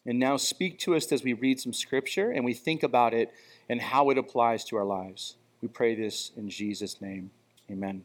And 0.05 0.19
now 0.19 0.37
speak 0.37 0.79
to 0.79 0.95
us 0.95 1.11
as 1.11 1.23
we 1.23 1.33
read 1.33 1.59
some 1.59 1.73
scripture 1.73 2.31
and 2.31 2.43
we 2.43 2.53
think 2.53 2.83
about 2.83 3.13
it 3.13 3.31
and 3.69 3.81
how 3.81 4.09
it 4.09 4.17
applies 4.17 4.65
to 4.65 4.75
our 4.75 4.83
lives. 4.83 5.35
We 5.61 5.69
pray 5.69 5.95
this 5.95 6.31
in 6.35 6.49
Jesus' 6.49 6.99
name. 7.01 7.31
Amen. 7.71 8.03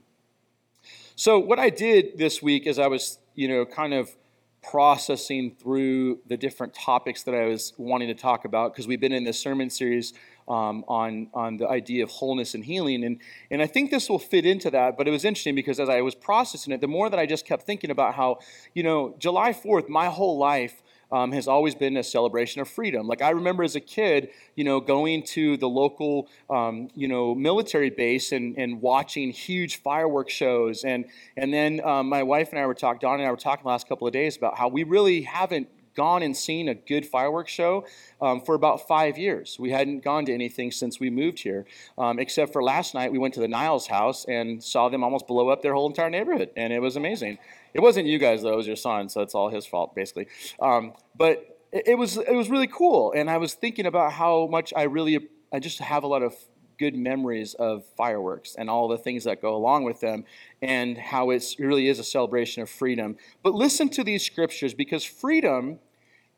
So, 1.17 1.39
what 1.39 1.59
I 1.59 1.71
did 1.71 2.17
this 2.17 2.41
week 2.41 2.67
as 2.67 2.79
I 2.79 2.87
was, 2.87 3.19
you 3.35 3.49
know, 3.49 3.67
kind 3.67 3.93
of 3.93 4.17
processing 4.63 5.57
through 5.59 6.19
the 6.27 6.37
different 6.37 6.75
topics 6.75 7.23
that 7.25 7.35
I 7.35 7.47
was 7.47 7.73
wanting 7.77 8.09
to 8.09 8.15
talk 8.15 8.45
about, 8.45 8.73
because 8.73 8.87
we've 8.87 9.01
been 9.01 9.13
in 9.13 9.25
this 9.25 9.39
sermon 9.39 9.71
series 9.71 10.13
um, 10.49 10.85
on, 10.89 11.29
on 11.35 11.57
the 11.57 11.69
idea 11.69 12.05
of 12.05 12.11
wholeness 12.11 12.55
and 12.55 12.65
healing. 12.65 13.05
And, 13.05 13.21
and 13.51 13.63
I 13.63 13.67
think 13.67 13.91
this 13.91 14.09
will 14.09 14.19
fit 14.19 14.47
into 14.47 14.71
that, 14.71 14.97
but 14.97 15.07
it 15.07 15.11
was 15.11 15.25
interesting 15.25 15.55
because 15.55 15.79
as 15.81 15.89
I 15.89 16.01
was 16.01 16.15
processing 16.15 16.73
it, 16.73 16.81
the 16.81 16.89
more 16.89 17.11
that 17.11 17.19
I 17.19 17.27
just 17.27 17.47
kept 17.47 17.65
thinking 17.65 17.91
about 17.91 18.15
how, 18.15 18.39
you 18.75 18.83
know, 18.83 19.15
July 19.19 19.53
4th, 19.53 19.89
my 19.89 20.07
whole 20.07 20.39
life, 20.39 20.83
um, 21.11 21.33
has 21.33 21.49
always 21.49 21.75
been 21.75 21.97
a 21.97 22.03
celebration 22.03 22.61
of 22.61 22.69
freedom. 22.69 23.07
Like 23.07 23.23
I 23.23 23.31
remember 23.31 23.63
as 23.63 23.77
a 23.77 23.81
kid, 23.81 24.31
you 24.55 24.65
know, 24.65 24.81
going 24.81 25.23
to 25.25 25.57
the 25.57 25.69
local, 25.69 26.29
um, 26.51 26.89
you 26.95 27.09
know, 27.09 27.35
military 27.35 27.91
base 27.91 28.33
and, 28.33 28.57
and 28.59 28.81
watching 28.81 29.31
huge 29.31 29.83
fireworks 29.83 30.33
shows. 30.33 30.85
And, 30.85 31.07
and 31.37 31.53
then 31.53 31.81
um, 31.85 32.09
my 32.09 32.23
wife 32.23 32.51
and 32.51 32.59
I 32.59 32.67
were 32.67 32.75
talking, 32.75 33.01
Dawn 33.01 33.21
and 33.21 33.29
I 33.29 33.31
were 33.31 33.37
talking 33.37 33.65
the 33.65 33.71
last 33.71 33.89
couple 33.89 34.07
of 34.07 34.13
days 34.13 34.37
about 34.37 34.59
how 34.59 34.69
we 34.69 34.85
really 34.85 35.23
haven't 35.23 35.69
gone 35.99 36.23
and 36.23 36.37
seen 36.37 36.69
a 36.69 36.75
good 36.75 37.05
fireworks 37.05 37.51
show 37.51 37.85
um, 38.23 38.41
for 38.41 38.55
about 38.55 38.87
five 38.87 39.19
years. 39.19 39.57
We 39.59 39.73
hadn't 39.73 40.05
gone 40.05 40.27
to 40.27 40.33
anything 40.33 40.71
since 40.71 41.01
we 41.01 41.11
moved 41.11 41.41
here, 41.41 41.67
um, 41.99 42.21
except 42.21 42.53
for 42.53 42.63
last 42.63 42.95
night 42.95 43.11
we 43.11 43.19
went 43.19 43.35
to 43.35 43.41
the 43.41 43.49
Niles 43.49 43.89
house 43.89 44.25
and 44.27 44.63
saw 44.63 44.89
them 44.89 45.03
almost 45.03 45.27
blow 45.27 45.49
up 45.49 45.61
their 45.61 45.75
whole 45.75 45.89
entire 45.89 46.09
neighborhood, 46.09 46.51
and 46.57 46.73
it 46.73 46.79
was 46.79 46.95
amazing. 46.95 47.39
It 47.75 47.81
wasn't 47.81 48.07
you 48.07 48.19
guys 48.19 48.43
though; 48.43 48.53
it 48.53 48.57
was 48.57 48.67
your 48.67 48.77
son, 48.77 49.09
so 49.09 49.21
it's 49.21 49.35
all 49.35 49.49
his 49.49 49.67
fault 49.67 49.95
basically. 49.95 50.27
Um, 50.61 50.93
but 51.17 51.59
it, 51.73 51.89
it 51.89 51.95
was 51.99 52.17
it 52.17 52.35
was 52.35 52.51
really 52.51 52.67
cool, 52.69 53.13
and 53.13 53.31
I 53.31 53.39
was 53.39 53.55
thinking 53.55 53.87
about 53.87 54.13
how 54.13 54.47
much 54.47 54.73
I 54.77 54.85
really 54.85 55.29
I 55.53 55.59
just 55.59 55.79
have 55.79 56.03
a 56.03 56.07
lot 56.07 56.23
of 56.23 56.35
good 56.79 56.95
memories 56.95 57.55
of 57.55 57.85
fireworks 57.97 58.55
and 58.57 58.71
all 58.71 58.89
the 58.89 58.97
things 58.97 59.25
that 59.25 59.43
go 59.43 59.55
along 59.55 59.85
with 59.85 60.01
them 60.01 60.25
and 60.63 60.97
how 60.97 61.31
it 61.31 61.45
really 61.59 61.89
is 61.89 61.99
a 61.99 62.05
celebration 62.05 62.63
of 62.63 62.71
freedom. 62.71 63.17
But 63.43 63.55
listen 63.55 63.89
to 63.91 64.05
these 64.05 64.25
scriptures 64.25 64.75
because 64.75 65.05
freedom 65.05 65.81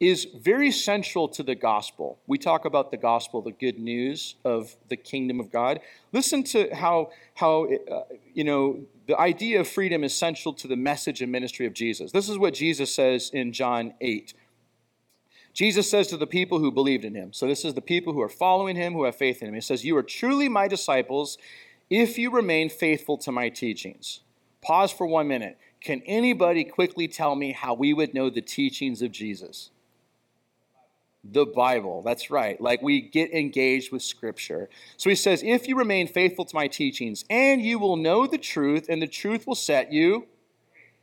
is 0.00 0.26
very 0.34 0.70
central 0.70 1.28
to 1.28 1.42
the 1.42 1.54
gospel. 1.54 2.18
We 2.26 2.38
talk 2.38 2.64
about 2.64 2.90
the 2.90 2.96
gospel, 2.96 3.42
the 3.42 3.52
good 3.52 3.78
news 3.78 4.34
of 4.46 4.74
the 4.88 4.96
kingdom 4.96 5.38
of 5.38 5.52
God. 5.52 5.80
Listen 6.10 6.42
to 6.44 6.74
how, 6.74 7.10
how 7.34 7.66
uh, 7.66 8.04
you 8.32 8.42
know, 8.42 8.80
the 9.06 9.18
idea 9.20 9.60
of 9.60 9.68
freedom 9.68 10.02
is 10.02 10.14
central 10.14 10.54
to 10.54 10.66
the 10.66 10.76
message 10.76 11.20
and 11.20 11.30
ministry 11.30 11.66
of 11.66 11.74
Jesus. 11.74 12.12
This 12.12 12.30
is 12.30 12.38
what 12.38 12.54
Jesus 12.54 12.94
says 12.94 13.30
in 13.34 13.52
John 13.52 13.92
8. 14.00 14.32
Jesus 15.52 15.90
says 15.90 16.06
to 16.06 16.16
the 16.16 16.26
people 16.26 16.60
who 16.60 16.72
believed 16.72 17.04
in 17.04 17.14
him, 17.14 17.34
so 17.34 17.46
this 17.46 17.64
is 17.66 17.74
the 17.74 17.82
people 17.82 18.14
who 18.14 18.22
are 18.22 18.28
following 18.28 18.76
him, 18.76 18.94
who 18.94 19.04
have 19.04 19.16
faith 19.16 19.42
in 19.42 19.48
him, 19.48 19.54
he 19.54 19.60
says, 19.60 19.84
You 19.84 19.96
are 19.98 20.02
truly 20.02 20.48
my 20.48 20.66
disciples 20.66 21.36
if 21.90 22.16
you 22.16 22.30
remain 22.30 22.70
faithful 22.70 23.18
to 23.18 23.32
my 23.32 23.50
teachings. 23.50 24.20
Pause 24.62 24.92
for 24.92 25.06
one 25.06 25.28
minute. 25.28 25.58
Can 25.82 26.02
anybody 26.06 26.64
quickly 26.64 27.08
tell 27.08 27.34
me 27.34 27.52
how 27.52 27.74
we 27.74 27.92
would 27.92 28.14
know 28.14 28.30
the 28.30 28.40
teachings 28.40 29.02
of 29.02 29.10
Jesus? 29.10 29.70
The 31.22 31.44
Bible. 31.44 32.02
That's 32.02 32.30
right. 32.30 32.60
Like 32.60 32.82
we 32.82 33.00
get 33.00 33.32
engaged 33.32 33.92
with 33.92 34.02
Scripture. 34.02 34.68
So 34.96 35.10
he 35.10 35.16
says, 35.16 35.42
If 35.42 35.68
you 35.68 35.76
remain 35.76 36.08
faithful 36.08 36.44
to 36.44 36.56
my 36.56 36.66
teachings, 36.68 37.24
and 37.28 37.60
you 37.60 37.78
will 37.78 37.96
know 37.96 38.26
the 38.26 38.38
truth, 38.38 38.86
and 38.88 39.02
the 39.02 39.06
truth 39.06 39.46
will 39.46 39.54
set 39.54 39.92
you 39.92 40.26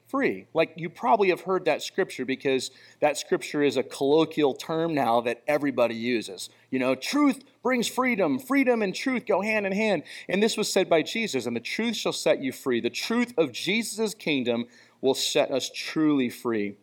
free. 0.07 0.47
Like 0.53 0.73
you 0.77 0.89
probably 0.89 1.29
have 1.29 1.41
heard 1.41 1.65
that 1.65 1.83
scripture 1.83 2.25
because 2.25 2.71
that 3.01 3.17
scripture 3.17 3.61
is 3.61 3.77
a 3.77 3.83
colloquial 3.83 4.53
term 4.53 4.93
now 4.93 5.21
that 5.21 5.43
everybody 5.47 5.95
uses. 5.95 6.49
You 6.71 6.79
know, 6.79 6.95
truth 6.95 7.43
brings 7.61 7.87
freedom. 7.87 8.39
Freedom 8.39 8.81
and 8.81 8.95
truth 8.95 9.25
go 9.25 9.41
hand 9.41 9.65
in 9.65 9.73
hand. 9.73 10.03
And 10.29 10.41
this 10.41 10.57
was 10.57 10.71
said 10.71 10.89
by 10.89 11.01
Jesus, 11.01 11.45
and 11.45 11.55
the 11.55 11.61
truth 11.61 11.95
shall 11.95 12.13
set 12.13 12.41
you 12.41 12.51
free. 12.51 12.79
The 12.79 12.89
truth 12.89 13.33
of 13.37 13.51
Jesus' 13.51 14.13
kingdom 14.13 14.67
will 15.01 15.13
set 15.13 15.51
us 15.51 15.69
truly 15.73 16.29
free. 16.29 16.77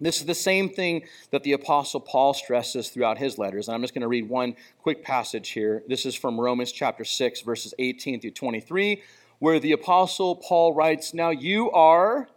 This 0.00 0.20
is 0.20 0.26
the 0.26 0.34
same 0.34 0.68
thing 0.68 1.02
that 1.32 1.42
the 1.42 1.52
Apostle 1.52 2.00
Paul 2.00 2.32
stresses 2.32 2.88
throughout 2.88 3.18
his 3.18 3.36
letters. 3.36 3.66
And 3.66 3.74
I'm 3.74 3.82
just 3.82 3.94
going 3.94 4.02
to 4.02 4.08
read 4.08 4.28
one 4.28 4.54
quick 4.80 5.02
passage 5.02 5.50
here. 5.50 5.82
This 5.88 6.06
is 6.06 6.14
from 6.14 6.38
Romans 6.38 6.70
chapter 6.70 7.04
6, 7.04 7.40
verses 7.40 7.74
18 7.80 8.20
through 8.20 8.30
23, 8.30 9.02
where 9.40 9.58
the 9.58 9.72
Apostle 9.72 10.36
Paul 10.36 10.72
writes, 10.72 11.14
Now 11.14 11.30
you 11.30 11.70
are 11.72 12.28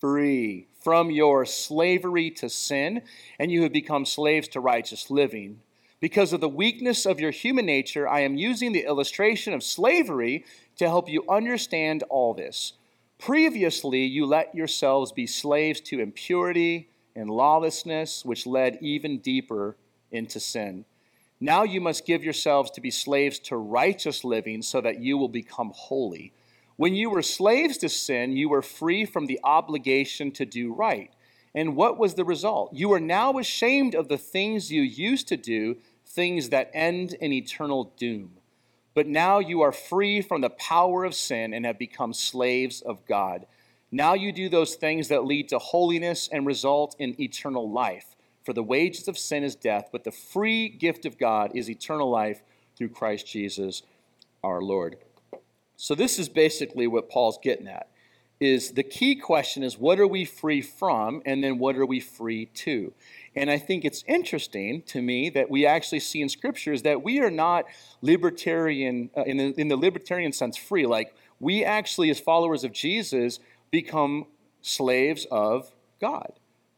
free 0.00 0.66
from 0.82 1.10
your 1.10 1.46
slavery 1.46 2.30
to 2.30 2.48
sin, 2.48 3.02
and 3.38 3.52
you 3.52 3.62
have 3.62 3.72
become 3.72 4.04
slaves 4.04 4.48
to 4.48 4.60
righteous 4.60 5.10
living. 5.10 5.60
Because 6.00 6.32
of 6.32 6.40
the 6.40 6.48
weakness 6.48 7.06
of 7.06 7.20
your 7.20 7.30
human 7.30 7.66
nature, 7.66 8.08
I 8.08 8.20
am 8.20 8.34
using 8.34 8.72
the 8.72 8.86
illustration 8.86 9.52
of 9.52 9.62
slavery 9.62 10.44
to 10.76 10.88
help 10.88 11.08
you 11.08 11.24
understand 11.28 12.02
all 12.08 12.34
this. 12.34 12.72
Previously, 13.20 14.02
you 14.04 14.24
let 14.24 14.54
yourselves 14.54 15.12
be 15.12 15.26
slaves 15.26 15.82
to 15.82 16.00
impurity 16.00 16.88
and 17.14 17.28
lawlessness, 17.28 18.24
which 18.24 18.46
led 18.46 18.78
even 18.80 19.18
deeper 19.18 19.76
into 20.10 20.40
sin. 20.40 20.86
Now 21.38 21.62
you 21.62 21.82
must 21.82 22.06
give 22.06 22.24
yourselves 22.24 22.70
to 22.70 22.80
be 22.80 22.90
slaves 22.90 23.38
to 23.40 23.58
righteous 23.58 24.24
living 24.24 24.62
so 24.62 24.80
that 24.80 25.00
you 25.00 25.18
will 25.18 25.28
become 25.28 25.70
holy. 25.74 26.32
When 26.76 26.94
you 26.94 27.10
were 27.10 27.20
slaves 27.20 27.76
to 27.78 27.90
sin, 27.90 28.38
you 28.38 28.48
were 28.48 28.62
free 28.62 29.04
from 29.04 29.26
the 29.26 29.38
obligation 29.44 30.32
to 30.32 30.46
do 30.46 30.72
right. 30.72 31.10
And 31.54 31.76
what 31.76 31.98
was 31.98 32.14
the 32.14 32.24
result? 32.24 32.72
You 32.72 32.90
are 32.94 33.00
now 33.00 33.38
ashamed 33.38 33.94
of 33.94 34.08
the 34.08 34.16
things 34.16 34.72
you 34.72 34.80
used 34.80 35.28
to 35.28 35.36
do, 35.36 35.76
things 36.06 36.48
that 36.48 36.70
end 36.72 37.12
in 37.20 37.34
eternal 37.34 37.92
doom. 37.98 38.39
But 39.00 39.06
now 39.06 39.38
you 39.38 39.62
are 39.62 39.72
free 39.72 40.20
from 40.20 40.42
the 40.42 40.50
power 40.50 41.06
of 41.06 41.14
sin 41.14 41.54
and 41.54 41.64
have 41.64 41.78
become 41.78 42.12
slaves 42.12 42.82
of 42.82 43.06
God. 43.06 43.46
Now 43.90 44.12
you 44.12 44.30
do 44.30 44.50
those 44.50 44.74
things 44.74 45.08
that 45.08 45.24
lead 45.24 45.48
to 45.48 45.58
holiness 45.58 46.28
and 46.30 46.44
result 46.44 46.96
in 46.98 47.18
eternal 47.18 47.70
life. 47.70 48.14
For 48.44 48.52
the 48.52 48.62
wages 48.62 49.08
of 49.08 49.16
sin 49.16 49.42
is 49.42 49.54
death, 49.54 49.88
but 49.90 50.04
the 50.04 50.12
free 50.12 50.68
gift 50.68 51.06
of 51.06 51.16
God 51.16 51.52
is 51.54 51.70
eternal 51.70 52.10
life 52.10 52.42
through 52.76 52.90
Christ 52.90 53.26
Jesus 53.26 53.82
our 54.44 54.60
Lord. 54.60 54.98
So 55.78 55.94
this 55.94 56.18
is 56.18 56.28
basically 56.28 56.86
what 56.86 57.08
Paul's 57.08 57.38
getting 57.42 57.68
at. 57.68 57.88
Is 58.38 58.72
the 58.72 58.82
key 58.82 59.16
question 59.16 59.62
is 59.62 59.78
what 59.78 59.98
are 59.98 60.06
we 60.06 60.26
free 60.26 60.60
from 60.60 61.22
and 61.24 61.42
then 61.42 61.58
what 61.58 61.76
are 61.76 61.86
we 61.86 62.00
free 62.00 62.44
to? 62.44 62.92
And 63.36 63.50
I 63.50 63.58
think 63.58 63.84
it's 63.84 64.02
interesting 64.08 64.82
to 64.82 65.00
me 65.00 65.30
that 65.30 65.50
we 65.50 65.64
actually 65.64 66.00
see 66.00 66.20
in 66.20 66.28
scriptures 66.28 66.82
that 66.82 67.02
we 67.02 67.20
are 67.20 67.30
not 67.30 67.66
libertarian, 68.02 69.10
uh, 69.16 69.22
in, 69.22 69.36
the, 69.36 69.60
in 69.60 69.68
the 69.68 69.76
libertarian 69.76 70.32
sense, 70.32 70.56
free. 70.56 70.86
Like, 70.86 71.14
we 71.38 71.64
actually, 71.64 72.10
as 72.10 72.18
followers 72.18 72.64
of 72.64 72.72
Jesus, 72.72 73.38
become 73.70 74.26
slaves 74.62 75.26
of 75.30 75.72
God. 76.00 76.32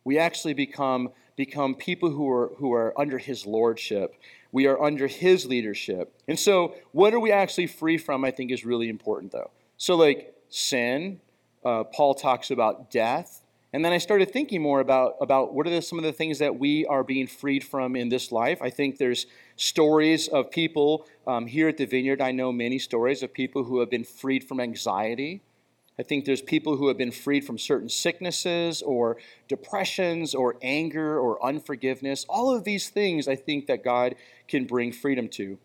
We 0.04 0.18
actually 0.18 0.54
become, 0.54 1.10
become 1.36 1.74
people 1.74 2.10
who 2.10 2.30
are, 2.30 2.52
who 2.58 2.72
are 2.72 2.98
under 3.00 3.18
his 3.18 3.46
lordship. 3.46 4.14
We 4.50 4.66
are 4.66 4.80
under 4.80 5.06
his 5.06 5.46
leadership. 5.46 6.14
And 6.28 6.38
so, 6.38 6.74
what 6.92 7.14
are 7.14 7.20
we 7.20 7.32
actually 7.32 7.66
free 7.66 7.96
from, 7.96 8.24
I 8.24 8.30
think, 8.30 8.50
is 8.50 8.64
really 8.64 8.88
important, 8.88 9.32
though. 9.32 9.50
So, 9.78 9.96
like 9.96 10.34
sin, 10.50 11.20
uh, 11.64 11.84
Paul 11.84 12.14
talks 12.14 12.50
about 12.50 12.90
death, 12.90 13.41
and 13.72 13.82
then 13.82 13.92
I 13.92 13.98
started 13.98 14.30
thinking 14.30 14.60
more 14.60 14.80
about, 14.80 15.16
about 15.20 15.54
what 15.54 15.66
are 15.66 15.80
some 15.80 15.98
of 15.98 16.04
the 16.04 16.12
things 16.12 16.38
that 16.40 16.58
we 16.58 16.84
are 16.86 17.02
being 17.02 17.26
freed 17.26 17.64
from 17.64 17.96
in 17.96 18.10
this 18.10 18.30
life. 18.30 18.60
I 18.60 18.68
think 18.68 18.98
there's 18.98 19.26
stories 19.56 20.28
of 20.28 20.50
people 20.50 21.06
um, 21.26 21.46
here 21.46 21.68
at 21.68 21.78
the 21.78 21.86
Vineyard. 21.86 22.20
I 22.20 22.32
know 22.32 22.52
many 22.52 22.78
stories 22.78 23.22
of 23.22 23.32
people 23.32 23.64
who 23.64 23.80
have 23.80 23.88
been 23.88 24.04
freed 24.04 24.44
from 24.44 24.60
anxiety. 24.60 25.40
I 25.98 26.02
think 26.02 26.26
there's 26.26 26.42
people 26.42 26.76
who 26.76 26.88
have 26.88 26.98
been 26.98 27.12
freed 27.12 27.44
from 27.44 27.58
certain 27.58 27.88
sicknesses 27.88 28.82
or 28.82 29.16
depressions 29.48 30.34
or 30.34 30.56
anger 30.60 31.18
or 31.18 31.42
unforgiveness. 31.44 32.26
All 32.28 32.54
of 32.54 32.64
these 32.64 32.90
things 32.90 33.26
I 33.26 33.36
think 33.36 33.66
that 33.66 33.82
God 33.82 34.16
can 34.48 34.66
bring 34.66 34.92
freedom 34.92 35.28
to. 35.30 35.58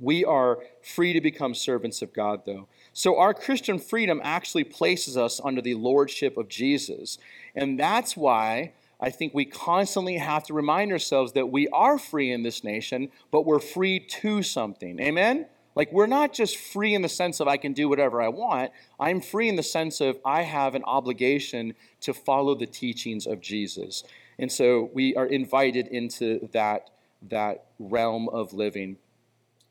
We 0.00 0.24
are 0.24 0.58
free 0.80 1.12
to 1.12 1.20
become 1.20 1.54
servants 1.54 2.02
of 2.02 2.12
God, 2.12 2.42
though. 2.46 2.68
So, 2.98 3.16
our 3.16 3.32
Christian 3.32 3.78
freedom 3.78 4.20
actually 4.24 4.64
places 4.64 5.16
us 5.16 5.40
under 5.44 5.62
the 5.62 5.74
lordship 5.74 6.36
of 6.36 6.48
Jesus. 6.48 7.16
And 7.54 7.78
that's 7.78 8.16
why 8.16 8.72
I 9.00 9.10
think 9.10 9.32
we 9.32 9.44
constantly 9.44 10.16
have 10.16 10.42
to 10.46 10.52
remind 10.52 10.90
ourselves 10.90 11.32
that 11.34 11.48
we 11.48 11.68
are 11.68 11.96
free 11.96 12.32
in 12.32 12.42
this 12.42 12.64
nation, 12.64 13.10
but 13.30 13.46
we're 13.46 13.60
free 13.60 14.00
to 14.00 14.42
something. 14.42 14.98
Amen? 14.98 15.46
Like, 15.76 15.92
we're 15.92 16.08
not 16.08 16.32
just 16.32 16.56
free 16.56 16.92
in 16.92 17.02
the 17.02 17.08
sense 17.08 17.38
of 17.38 17.46
I 17.46 17.56
can 17.56 17.72
do 17.72 17.88
whatever 17.88 18.20
I 18.20 18.30
want. 18.30 18.72
I'm 18.98 19.20
free 19.20 19.48
in 19.48 19.54
the 19.54 19.62
sense 19.62 20.00
of 20.00 20.18
I 20.24 20.42
have 20.42 20.74
an 20.74 20.82
obligation 20.82 21.74
to 22.00 22.12
follow 22.12 22.56
the 22.56 22.66
teachings 22.66 23.28
of 23.28 23.40
Jesus. 23.40 24.02
And 24.40 24.50
so 24.50 24.90
we 24.92 25.14
are 25.14 25.26
invited 25.26 25.86
into 25.86 26.48
that, 26.50 26.90
that 27.22 27.66
realm 27.78 28.28
of 28.28 28.52
living. 28.54 28.96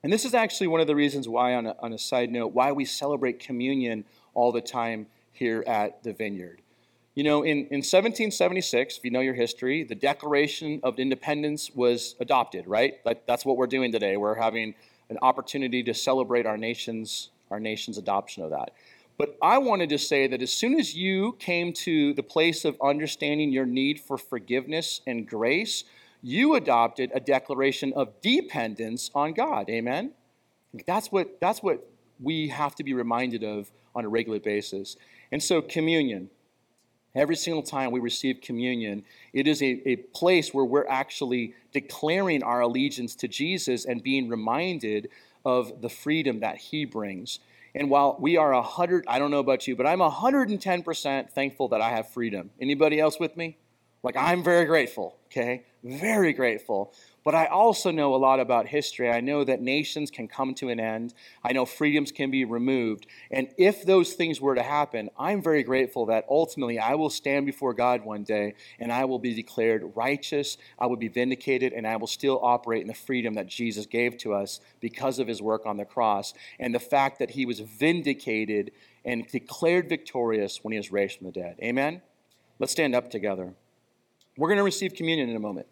And 0.08 0.14
this 0.14 0.24
is 0.24 0.34
actually 0.34 0.68
one 0.68 0.80
of 0.80 0.88
the 0.88 0.96
reasons 0.96 1.28
why, 1.28 1.54
on 1.54 1.66
a, 1.66 1.76
on 1.80 1.92
a 1.92 1.98
side 1.98 2.32
note, 2.32 2.54
why 2.54 2.72
we 2.72 2.86
celebrate 2.86 3.42
communion 3.42 4.06
all 4.36 4.54
the 4.54 4.62
time 4.62 5.08
here 5.34 5.66
at 5.68 6.02
the 6.02 6.14
Vineyard. 6.14 6.62
You 7.14 7.26
know, 7.26 7.44
in, 7.44 7.58
in 7.58 7.84
1776, 7.84 9.00
if 9.00 9.04
you 9.04 9.12
know 9.12 9.20
your 9.20 9.34
history, 9.34 9.84
the 9.84 9.96
Declaration 9.96 10.80
of 10.82 10.98
Independence 10.98 11.72
was 11.76 12.16
adopted, 12.22 12.68
right? 12.68 13.02
Like, 13.04 13.26
that's 13.26 13.46
what 13.46 13.58
we're 13.58 13.68
doing 13.68 13.92
today. 13.92 14.16
We're 14.16 14.36
having 14.36 14.76
an 15.10 15.18
opportunity 15.22 15.84
to 15.84 15.94
celebrate 15.94 16.46
our 16.46 16.58
nation's, 16.58 17.32
our 17.52 17.60
nation's 17.60 17.98
adoption 17.98 18.44
of 18.44 18.52
that. 18.52 18.72
But 19.18 19.38
I 19.42 19.58
wanted 19.58 19.90
to 19.90 19.98
say 19.98 20.26
that 20.28 20.42
as 20.42 20.54
soon 20.54 20.80
as 20.80 20.96
you 20.96 21.34
came 21.38 21.74
to 21.74 22.14
the 22.14 22.24
place 22.24 22.64
of 22.64 22.78
understanding 22.82 23.52
your 23.52 23.66
need 23.66 24.00
for 24.00 24.18
forgiveness 24.18 25.02
and 25.06 25.28
grace, 25.28 25.84
you 26.22 26.56
adopted 26.56 27.12
a 27.14 27.20
declaration 27.20 27.94
of 27.94 28.20
dependence 28.22 29.12
on 29.14 29.34
God. 29.34 29.70
Amen? 29.70 30.12
That's 30.86 31.12
what, 31.12 31.40
that's 31.40 31.62
what 31.62 31.88
we 32.20 32.50
have 32.50 32.76
to 32.76 32.84
be 32.84 32.94
reminded 32.94 33.44
of 33.44 33.72
on 33.96 34.06
a 34.06 34.10
regular 34.10 34.40
basis. 34.40 34.96
And 35.32 35.42
so, 35.42 35.62
communion. 35.62 36.30
Every 37.16 37.36
single 37.36 37.64
time 37.64 37.90
we 37.90 38.00
receive 38.00 38.42
communion, 38.42 39.04
it 39.34 39.48
is 39.48 39.64
a, 39.64 39.82
a 39.90 39.96
place 39.96 40.54
where 40.54 40.66
we're 40.66 40.88
actually 40.88 41.56
declaring 41.72 42.44
our 42.44 42.62
allegiance 42.62 43.16
to 43.16 43.28
Jesus 43.28 43.86
and 43.86 44.04
being 44.04 44.30
reminded 44.30 45.10
of 45.44 45.82
the 45.82 45.90
freedom 45.90 46.42
that 46.42 46.58
he 46.58 46.86
brings. 46.86 47.40
And 47.74 47.90
while 47.90 48.18
we 48.20 48.38
are 48.38 48.54
a 48.54 48.62
hundred, 48.62 49.06
I 49.08 49.18
don't 49.18 49.32
know 49.32 49.40
about 49.40 49.68
you, 49.68 49.76
but 49.76 49.88
I'm 49.88 50.00
110% 50.00 51.32
thankful 51.32 51.68
that 51.70 51.82
I 51.82 51.90
have 51.90 52.10
freedom. 52.10 52.52
Anybody 52.62 53.00
else 53.00 53.20
with 53.20 53.36
me? 53.36 53.58
Like, 54.04 54.16
I'm 54.16 54.44
very 54.44 54.66
grateful, 54.66 55.18
okay? 55.28 55.64
Very 55.84 56.34
grateful. 56.34 56.94
But 57.24 57.36
I 57.36 57.48
also 57.48 57.92
know 57.92 58.16
a 58.16 58.18
lot 58.18 58.40
about 58.40 58.68
history. 58.68 59.10
I 59.10 59.20
know 59.20 59.44
that 59.44 59.62
nations 59.62 60.10
can 60.10 60.30
come 60.30 60.54
to 60.56 60.70
an 60.70 60.80
end. 60.80 61.14
I 61.44 61.52
know 61.52 61.66
freedoms 61.66 62.12
can 62.12 62.32
be 62.32 62.46
removed. 62.46 63.06
And 63.32 63.50
if 63.58 63.84
those 63.84 64.14
things 64.14 64.40
were 64.40 64.56
to 64.56 64.64
happen, 64.64 65.10
I'm 65.20 65.42
very 65.42 65.62
grateful 65.64 66.06
that 66.06 66.26
ultimately 66.30 66.80
I 66.80 66.96
will 66.96 67.10
stand 67.10 67.46
before 67.46 67.74
God 67.74 68.06
one 68.06 68.24
day 68.24 68.54
and 68.80 68.94
I 68.94 69.04
will 69.04 69.20
be 69.20 69.34
declared 69.34 69.92
righteous, 69.94 70.58
I 70.80 70.86
will 70.86 70.96
be 70.96 71.10
vindicated, 71.10 71.74
and 71.74 71.86
I 71.86 71.98
will 71.98 72.08
still 72.08 72.40
operate 72.42 72.82
in 72.82 72.88
the 72.88 72.94
freedom 72.94 73.34
that 73.34 73.48
Jesus 73.48 73.86
gave 73.86 74.18
to 74.20 74.34
us 74.34 74.62
because 74.80 75.20
of 75.20 75.28
his 75.28 75.42
work 75.42 75.66
on 75.66 75.76
the 75.76 75.84
cross 75.84 76.34
and 76.60 76.74
the 76.74 76.80
fact 76.80 77.20
that 77.20 77.32
he 77.32 77.46
was 77.46 77.60
vindicated 77.60 78.72
and 79.04 79.28
declared 79.28 79.90
victorious 79.90 80.64
when 80.64 80.72
he 80.72 80.78
was 80.78 80.94
raised 80.94 81.18
from 81.18 81.28
the 81.28 81.34
dead. 81.34 81.58
Amen? 81.62 82.02
Let's 82.58 82.72
stand 82.72 82.96
up 82.96 83.12
together. 83.12 83.54
We're 84.38 84.50
going 84.50 84.58
to 84.58 84.64
receive 84.64 84.94
communion 84.94 85.30
in 85.30 85.36
a 85.36 85.40
moment. 85.40 85.68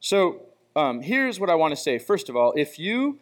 So, 0.00 0.46
um, 0.74 1.02
here's 1.02 1.38
what 1.38 1.50
I 1.50 1.54
want 1.54 1.72
to 1.72 1.76
say. 1.76 1.98
First 1.98 2.28
of 2.28 2.36
all, 2.36 2.52
if 2.56 2.78
you 2.78 3.20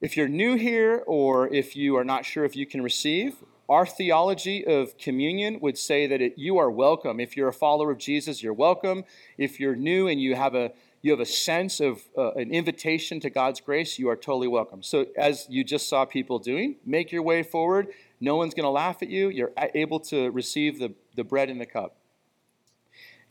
if 0.00 0.16
you're 0.16 0.28
new 0.28 0.54
here 0.54 1.02
or 1.06 1.52
if 1.52 1.74
you 1.74 1.96
are 1.96 2.04
not 2.04 2.24
sure 2.24 2.44
if 2.44 2.54
you 2.54 2.66
can 2.66 2.82
receive, 2.82 3.42
our 3.68 3.84
theology 3.84 4.64
of 4.64 4.96
communion 4.96 5.58
would 5.60 5.76
say 5.76 6.06
that 6.06 6.20
it, 6.20 6.34
you 6.38 6.56
are 6.58 6.70
welcome. 6.70 7.18
If 7.18 7.36
you're 7.36 7.48
a 7.48 7.52
follower 7.52 7.90
of 7.90 7.98
Jesus, 7.98 8.42
you're 8.42 8.52
welcome. 8.52 9.04
If 9.36 9.58
you're 9.58 9.74
new 9.74 10.06
and 10.06 10.20
you 10.20 10.36
have 10.36 10.54
a 10.54 10.72
you 11.00 11.12
have 11.12 11.20
a 11.20 11.26
sense 11.26 11.80
of 11.80 12.02
uh, 12.16 12.32
an 12.32 12.50
invitation 12.50 13.20
to 13.20 13.30
God's 13.30 13.60
grace, 13.60 13.98
you 13.98 14.08
are 14.08 14.16
totally 14.16 14.48
welcome. 14.48 14.82
So, 14.82 15.06
as 15.16 15.46
you 15.48 15.64
just 15.64 15.88
saw 15.88 16.04
people 16.04 16.38
doing, 16.38 16.76
make 16.84 17.12
your 17.12 17.22
way 17.22 17.42
forward. 17.42 17.88
No 18.20 18.36
one's 18.36 18.54
going 18.54 18.64
to 18.64 18.70
laugh 18.70 19.02
at 19.02 19.08
you. 19.08 19.28
You're 19.28 19.52
able 19.74 20.00
to 20.00 20.30
receive 20.30 20.78
the, 20.78 20.94
the 21.14 21.22
bread 21.22 21.50
and 21.50 21.60
the 21.60 21.66
cup. 21.66 21.97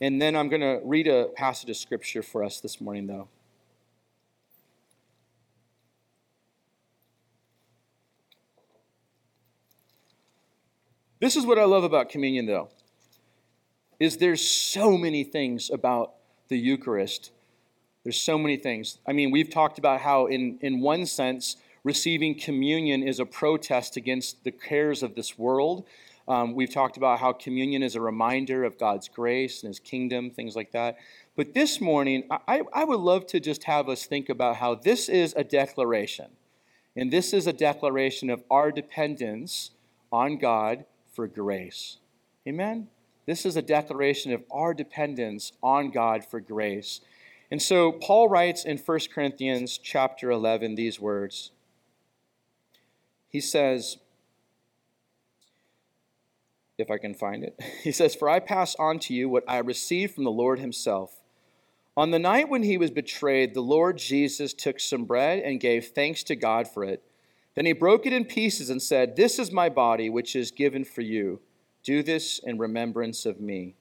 And 0.00 0.22
then 0.22 0.36
I'm 0.36 0.48
going 0.48 0.60
to 0.60 0.80
read 0.84 1.08
a 1.08 1.26
passage 1.36 1.70
of 1.70 1.76
scripture 1.76 2.22
for 2.22 2.44
us 2.44 2.60
this 2.60 2.80
morning, 2.80 3.06
though. 3.06 3.28
This 11.20 11.34
is 11.34 11.44
what 11.44 11.58
I 11.58 11.64
love 11.64 11.82
about 11.82 12.10
communion, 12.10 12.46
though, 12.46 12.68
is 13.98 14.18
there's 14.18 14.40
so 14.40 14.96
many 14.96 15.24
things 15.24 15.68
about 15.68 16.14
the 16.46 16.56
Eucharist. 16.56 17.32
There's 18.04 18.20
so 18.20 18.38
many 18.38 18.56
things. 18.56 18.98
I 19.04 19.12
mean, 19.12 19.32
we've 19.32 19.50
talked 19.50 19.78
about 19.78 20.00
how, 20.00 20.26
in, 20.26 20.58
in 20.60 20.80
one 20.80 21.06
sense, 21.06 21.56
receiving 21.82 22.38
communion 22.38 23.02
is 23.02 23.18
a 23.18 23.26
protest 23.26 23.96
against 23.96 24.44
the 24.44 24.52
cares 24.52 25.02
of 25.02 25.16
this 25.16 25.36
world. 25.36 25.84
Um, 26.28 26.54
we've 26.54 26.72
talked 26.72 26.98
about 26.98 27.20
how 27.20 27.32
communion 27.32 27.82
is 27.82 27.94
a 27.94 28.02
reminder 28.02 28.62
of 28.62 28.78
God's 28.78 29.08
grace 29.08 29.62
and 29.62 29.68
His 29.68 29.80
kingdom, 29.80 30.30
things 30.30 30.54
like 30.54 30.72
that. 30.72 30.98
But 31.36 31.54
this 31.54 31.80
morning, 31.80 32.24
I, 32.30 32.62
I 32.72 32.84
would 32.84 33.00
love 33.00 33.26
to 33.28 33.40
just 33.40 33.64
have 33.64 33.88
us 33.88 34.04
think 34.04 34.28
about 34.28 34.56
how 34.56 34.74
this 34.74 35.08
is 35.08 35.32
a 35.36 35.44
declaration. 35.44 36.26
And 36.94 37.10
this 37.10 37.32
is 37.32 37.46
a 37.46 37.52
declaration 37.52 38.28
of 38.28 38.44
our 38.50 38.70
dependence 38.70 39.70
on 40.12 40.36
God 40.36 40.84
for 41.14 41.26
grace. 41.26 41.96
Amen? 42.46 42.88
This 43.24 43.46
is 43.46 43.56
a 43.56 43.62
declaration 43.62 44.32
of 44.32 44.44
our 44.50 44.74
dependence 44.74 45.52
on 45.62 45.90
God 45.90 46.24
for 46.24 46.40
grace. 46.40 47.00
And 47.50 47.62
so 47.62 47.92
Paul 47.92 48.28
writes 48.28 48.64
in 48.64 48.76
1 48.76 48.98
Corinthians 49.14 49.78
chapter 49.78 50.30
11 50.30 50.74
these 50.74 51.00
words. 51.00 51.52
He 53.28 53.40
says, 53.40 53.98
if 56.78 56.90
I 56.90 56.98
can 56.98 57.14
find 57.14 57.44
it, 57.44 57.60
he 57.82 57.92
says, 57.92 58.14
For 58.14 58.28
I 58.28 58.40
pass 58.40 58.74
on 58.76 58.98
to 59.00 59.14
you 59.14 59.28
what 59.28 59.44
I 59.48 59.58
received 59.58 60.14
from 60.14 60.24
the 60.24 60.30
Lord 60.30 60.60
himself. 60.60 61.20
On 61.96 62.12
the 62.12 62.18
night 62.18 62.48
when 62.48 62.62
he 62.62 62.78
was 62.78 62.92
betrayed, 62.92 63.54
the 63.54 63.60
Lord 63.60 63.98
Jesus 63.98 64.54
took 64.54 64.78
some 64.78 65.04
bread 65.04 65.40
and 65.40 65.58
gave 65.58 65.88
thanks 65.88 66.22
to 66.24 66.36
God 66.36 66.68
for 66.68 66.84
it. 66.84 67.02
Then 67.56 67.66
he 67.66 67.72
broke 67.72 68.06
it 68.06 68.12
in 68.12 68.24
pieces 68.24 68.70
and 68.70 68.80
said, 68.80 69.16
This 69.16 69.36
is 69.36 69.50
my 69.50 69.68
body, 69.68 70.08
which 70.08 70.36
is 70.36 70.52
given 70.52 70.84
for 70.84 71.00
you. 71.00 71.40
Do 71.82 72.04
this 72.04 72.38
in 72.38 72.56
remembrance 72.56 73.26
of 73.26 73.40
me. 73.40 73.74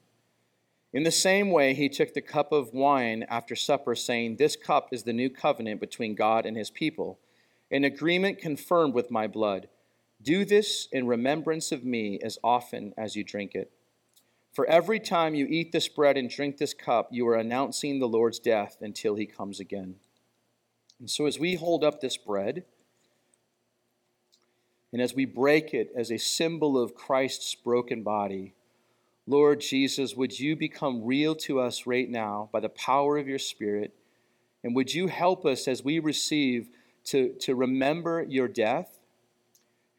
In 0.94 1.04
the 1.04 1.12
same 1.12 1.52
way, 1.52 1.76
he 1.76 1.90
took 1.90 2.16
the 2.16 2.22
cup 2.22 2.52
of 2.52 2.74
wine 2.74 3.24
after 3.30 3.56
supper, 3.56 3.94
saying, 3.94 4.38
This 4.38 4.56
cup 4.56 4.90
is 4.92 5.04
the 5.04 5.14
new 5.14 5.30
covenant 5.30 5.80
between 5.80 6.16
God 6.16 6.48
and 6.48 6.58
his 6.58 6.72
people, 6.72 7.20
an 7.70 7.84
agreement 7.84 8.40
confirmed 8.40 8.96
with 8.96 9.12
my 9.12 9.28
blood. 9.28 9.68
Do 10.28 10.44
this 10.44 10.90
in 10.92 11.08
remembrance 11.08 11.72
of 11.72 11.86
me 11.86 12.20
as 12.22 12.38
often 12.44 12.94
as 12.98 13.16
you 13.16 13.24
drink 13.24 13.56
it. 13.56 13.72
For 14.52 14.66
every 14.66 15.00
time 15.00 15.36
you 15.36 15.48
eat 15.48 15.72
this 15.72 15.88
bread 15.88 16.18
and 16.18 16.30
drink 16.30 16.58
this 16.58 16.74
cup, 16.74 17.08
you 17.12 17.26
are 17.30 17.38
announcing 17.38 18.00
the 18.00 18.10
Lord's 18.10 18.38
death 18.38 18.76
until 18.82 19.16
he 19.16 19.26
comes 19.26 19.62
again. 19.62 19.96
And 21.00 21.10
so, 21.10 21.28
as 21.28 21.40
we 21.40 21.56
hold 21.56 21.82
up 21.82 22.02
this 22.02 22.18
bread, 22.18 22.66
and 24.92 25.02
as 25.02 25.16
we 25.16 25.24
break 25.24 25.74
it 25.74 25.94
as 25.96 26.12
a 26.12 26.18
symbol 26.18 26.78
of 26.78 26.94
Christ's 26.94 27.56
broken 27.56 28.04
body, 28.04 28.54
Lord 29.28 29.62
Jesus, 29.62 30.14
would 30.14 30.38
you 30.38 30.58
become 30.58 31.06
real 31.06 31.36
to 31.36 31.62
us 31.62 31.88
right 31.88 32.10
now 32.10 32.50
by 32.52 32.60
the 32.60 32.68
power 32.68 33.18
of 33.18 33.30
your 33.30 33.40
Spirit? 33.40 33.94
And 34.62 34.76
would 34.76 34.94
you 34.94 35.08
help 35.08 35.46
us 35.46 35.70
as 35.70 35.86
we 35.86 36.00
receive 36.00 36.68
to, 37.06 37.32
to 37.40 37.56
remember 37.56 38.26
your 38.28 38.50
death 38.50 38.97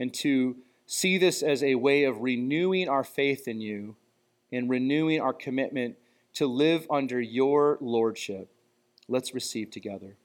and 0.00 0.12
to 0.14 0.56
see 0.86 1.18
this 1.18 1.42
as 1.42 1.62
a 1.62 1.74
way 1.74 2.04
of 2.04 2.20
renewing 2.20 2.88
our 2.88 3.04
faith 3.04 3.48
in 3.48 3.60
you 3.60 3.96
and 4.52 4.70
renewing 4.70 5.20
our 5.20 5.32
commitment 5.32 5.96
to 6.34 6.46
live 6.46 6.86
under 6.90 7.20
your 7.20 7.78
lordship? 7.80 8.48
Let's 9.08 9.34
receive 9.34 9.70
together. 9.70 10.16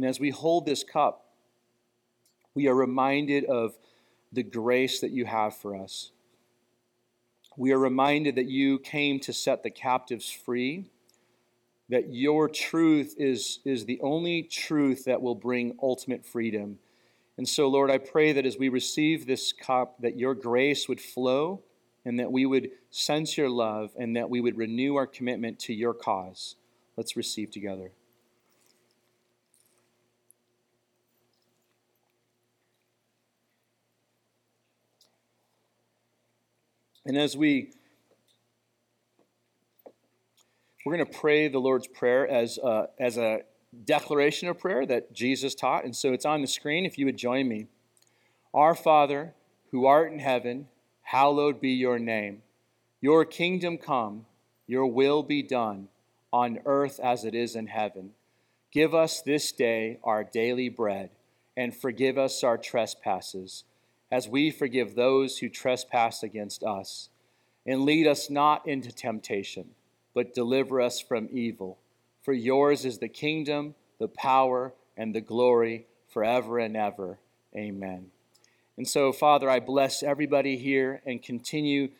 And 0.00 0.08
as 0.08 0.18
we 0.18 0.30
hold 0.30 0.64
this 0.64 0.82
cup, 0.82 1.26
we 2.54 2.68
are 2.68 2.74
reminded 2.74 3.44
of 3.44 3.76
the 4.32 4.42
grace 4.42 5.00
that 5.00 5.10
you 5.10 5.24
have 5.24 5.56
for 5.56 5.76
us. 5.76 6.10
We 7.56 7.72
are 7.72 7.78
reminded 7.78 8.36
that 8.36 8.48
you 8.48 8.78
came 8.78 9.20
to 9.20 9.32
set 9.32 9.62
the 9.62 9.70
captives 9.70 10.30
free, 10.30 10.90
that 11.88 12.14
your 12.14 12.48
truth 12.48 13.14
is, 13.18 13.58
is 13.64 13.84
the 13.84 14.00
only 14.00 14.44
truth 14.44 15.04
that 15.04 15.20
will 15.20 15.34
bring 15.34 15.76
ultimate 15.82 16.24
freedom. 16.24 16.78
And 17.36 17.48
so, 17.48 17.68
Lord, 17.68 17.90
I 17.90 17.98
pray 17.98 18.32
that 18.32 18.46
as 18.46 18.56
we 18.56 18.68
receive 18.68 19.26
this 19.26 19.52
cup, 19.52 19.96
that 20.00 20.18
your 20.18 20.34
grace 20.34 20.88
would 20.88 21.00
flow 21.00 21.62
and 22.04 22.18
that 22.18 22.30
we 22.30 22.46
would 22.46 22.70
sense 22.90 23.36
your 23.36 23.50
love 23.50 23.90
and 23.98 24.16
that 24.16 24.30
we 24.30 24.40
would 24.40 24.56
renew 24.56 24.96
our 24.96 25.06
commitment 25.06 25.58
to 25.60 25.74
your 25.74 25.94
cause. 25.94 26.56
Let's 26.96 27.16
receive 27.16 27.50
together. 27.50 27.92
And 37.06 37.16
as 37.16 37.36
we 37.36 37.72
we're 40.84 40.96
going 40.96 41.06
to 41.06 41.18
pray 41.18 41.48
the 41.48 41.58
Lord's 41.58 41.86
prayer 41.86 42.26
as 42.26 42.58
a, 42.58 42.88
as 42.98 43.18
a 43.18 43.42
declaration 43.84 44.48
of 44.48 44.58
prayer 44.58 44.86
that 44.86 45.12
Jesus 45.12 45.54
taught. 45.54 45.84
And 45.84 45.94
so 45.94 46.12
it's 46.12 46.24
on 46.24 46.40
the 46.40 46.46
screen 46.46 46.86
if 46.86 46.96
you 46.96 47.06
would 47.06 47.18
join 47.18 47.48
me. 47.48 47.66
Our 48.54 48.74
Father, 48.74 49.34
who 49.70 49.86
art 49.86 50.10
in 50.10 50.18
heaven, 50.18 50.68
hallowed 51.02 51.60
be 51.60 51.70
your 51.70 51.98
name. 51.98 52.42
Your 53.00 53.24
kingdom 53.24 53.78
come, 53.78 54.26
your 54.66 54.86
will 54.86 55.22
be 55.22 55.42
done, 55.42 55.88
on 56.32 56.60
earth 56.64 56.98
as 56.98 57.24
it 57.24 57.34
is 57.34 57.54
in 57.54 57.66
heaven. 57.66 58.12
Give 58.72 58.94
us 58.94 59.20
this 59.20 59.52
day 59.52 59.98
our 60.02 60.24
daily 60.24 60.68
bread, 60.68 61.10
and 61.56 61.76
forgive 61.76 62.18
us 62.18 62.42
our 62.44 62.56
trespasses, 62.56 63.64
as 64.10 64.28
we 64.28 64.50
forgive 64.50 64.94
those 64.94 65.38
who 65.38 65.48
trespass 65.48 66.22
against 66.22 66.62
us. 66.62 67.08
And 67.66 67.84
lead 67.84 68.06
us 68.06 68.30
not 68.30 68.66
into 68.66 68.90
temptation, 68.90 69.70
but 70.14 70.34
deliver 70.34 70.80
us 70.80 71.00
from 71.00 71.28
evil. 71.30 71.78
For 72.22 72.32
yours 72.32 72.84
is 72.84 72.98
the 72.98 73.08
kingdom, 73.08 73.74
the 73.98 74.08
power, 74.08 74.74
and 74.96 75.14
the 75.14 75.20
glory 75.20 75.86
forever 76.08 76.58
and 76.58 76.76
ever. 76.76 77.18
Amen. 77.54 78.06
And 78.76 78.88
so, 78.88 79.12
Father, 79.12 79.48
I 79.48 79.60
bless 79.60 80.02
everybody 80.02 80.56
here 80.56 81.02
and 81.04 81.22
continue 81.22 81.90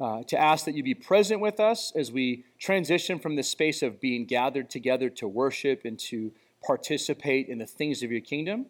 uh, 0.00 0.22
to 0.24 0.38
ask 0.38 0.64
that 0.64 0.74
you 0.74 0.82
be 0.82 0.94
present 0.94 1.40
with 1.40 1.60
us 1.60 1.92
as 1.94 2.10
we 2.10 2.44
transition 2.58 3.18
from 3.18 3.36
the 3.36 3.42
space 3.42 3.82
of 3.82 4.00
being 4.00 4.24
gathered 4.24 4.70
together 4.70 5.10
to 5.10 5.28
worship 5.28 5.84
and 5.84 5.98
to 5.98 6.32
participate 6.66 7.48
in 7.48 7.58
the 7.58 7.66
things 7.66 8.02
of 8.02 8.10
your 8.10 8.22
kingdom. 8.22 8.66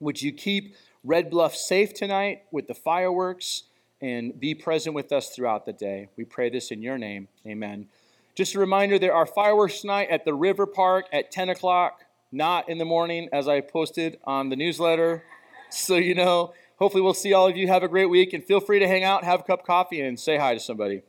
Would 0.00 0.20
you 0.20 0.32
keep 0.32 0.74
Red 1.06 1.30
Bluff 1.30 1.54
safe 1.54 1.94
tonight 1.94 2.42
with 2.50 2.66
the 2.66 2.74
fireworks 2.74 3.62
and 4.02 4.38
be 4.40 4.56
present 4.56 4.92
with 4.92 5.12
us 5.12 5.28
throughout 5.28 5.64
the 5.64 5.72
day? 5.72 6.08
We 6.16 6.24
pray 6.24 6.50
this 6.50 6.72
in 6.72 6.82
your 6.82 6.98
name. 6.98 7.28
Amen. 7.46 7.86
Just 8.34 8.56
a 8.56 8.58
reminder 8.58 8.98
there 8.98 9.14
are 9.14 9.24
fireworks 9.24 9.82
tonight 9.82 10.08
at 10.10 10.24
the 10.24 10.34
River 10.34 10.66
Park 10.66 11.06
at 11.12 11.30
10 11.30 11.48
o'clock, 11.48 12.00
not 12.32 12.68
in 12.68 12.78
the 12.78 12.84
morning, 12.84 13.28
as 13.32 13.46
I 13.46 13.60
posted 13.60 14.18
on 14.24 14.48
the 14.48 14.56
newsletter. 14.56 15.22
So 15.70 15.94
you 15.94 16.16
know, 16.16 16.54
hopefully, 16.80 17.02
we'll 17.02 17.14
see 17.14 17.32
all 17.32 17.46
of 17.46 17.56
you. 17.56 17.68
Have 17.68 17.84
a 17.84 17.88
great 17.88 18.06
week 18.06 18.32
and 18.32 18.44
feel 18.44 18.58
free 18.58 18.80
to 18.80 18.88
hang 18.88 19.04
out, 19.04 19.22
have 19.22 19.40
a 19.40 19.42
cup 19.44 19.60
of 19.60 19.66
coffee, 19.66 20.00
and 20.00 20.18
say 20.18 20.36
hi 20.38 20.54
to 20.54 20.60
somebody. 20.60 21.02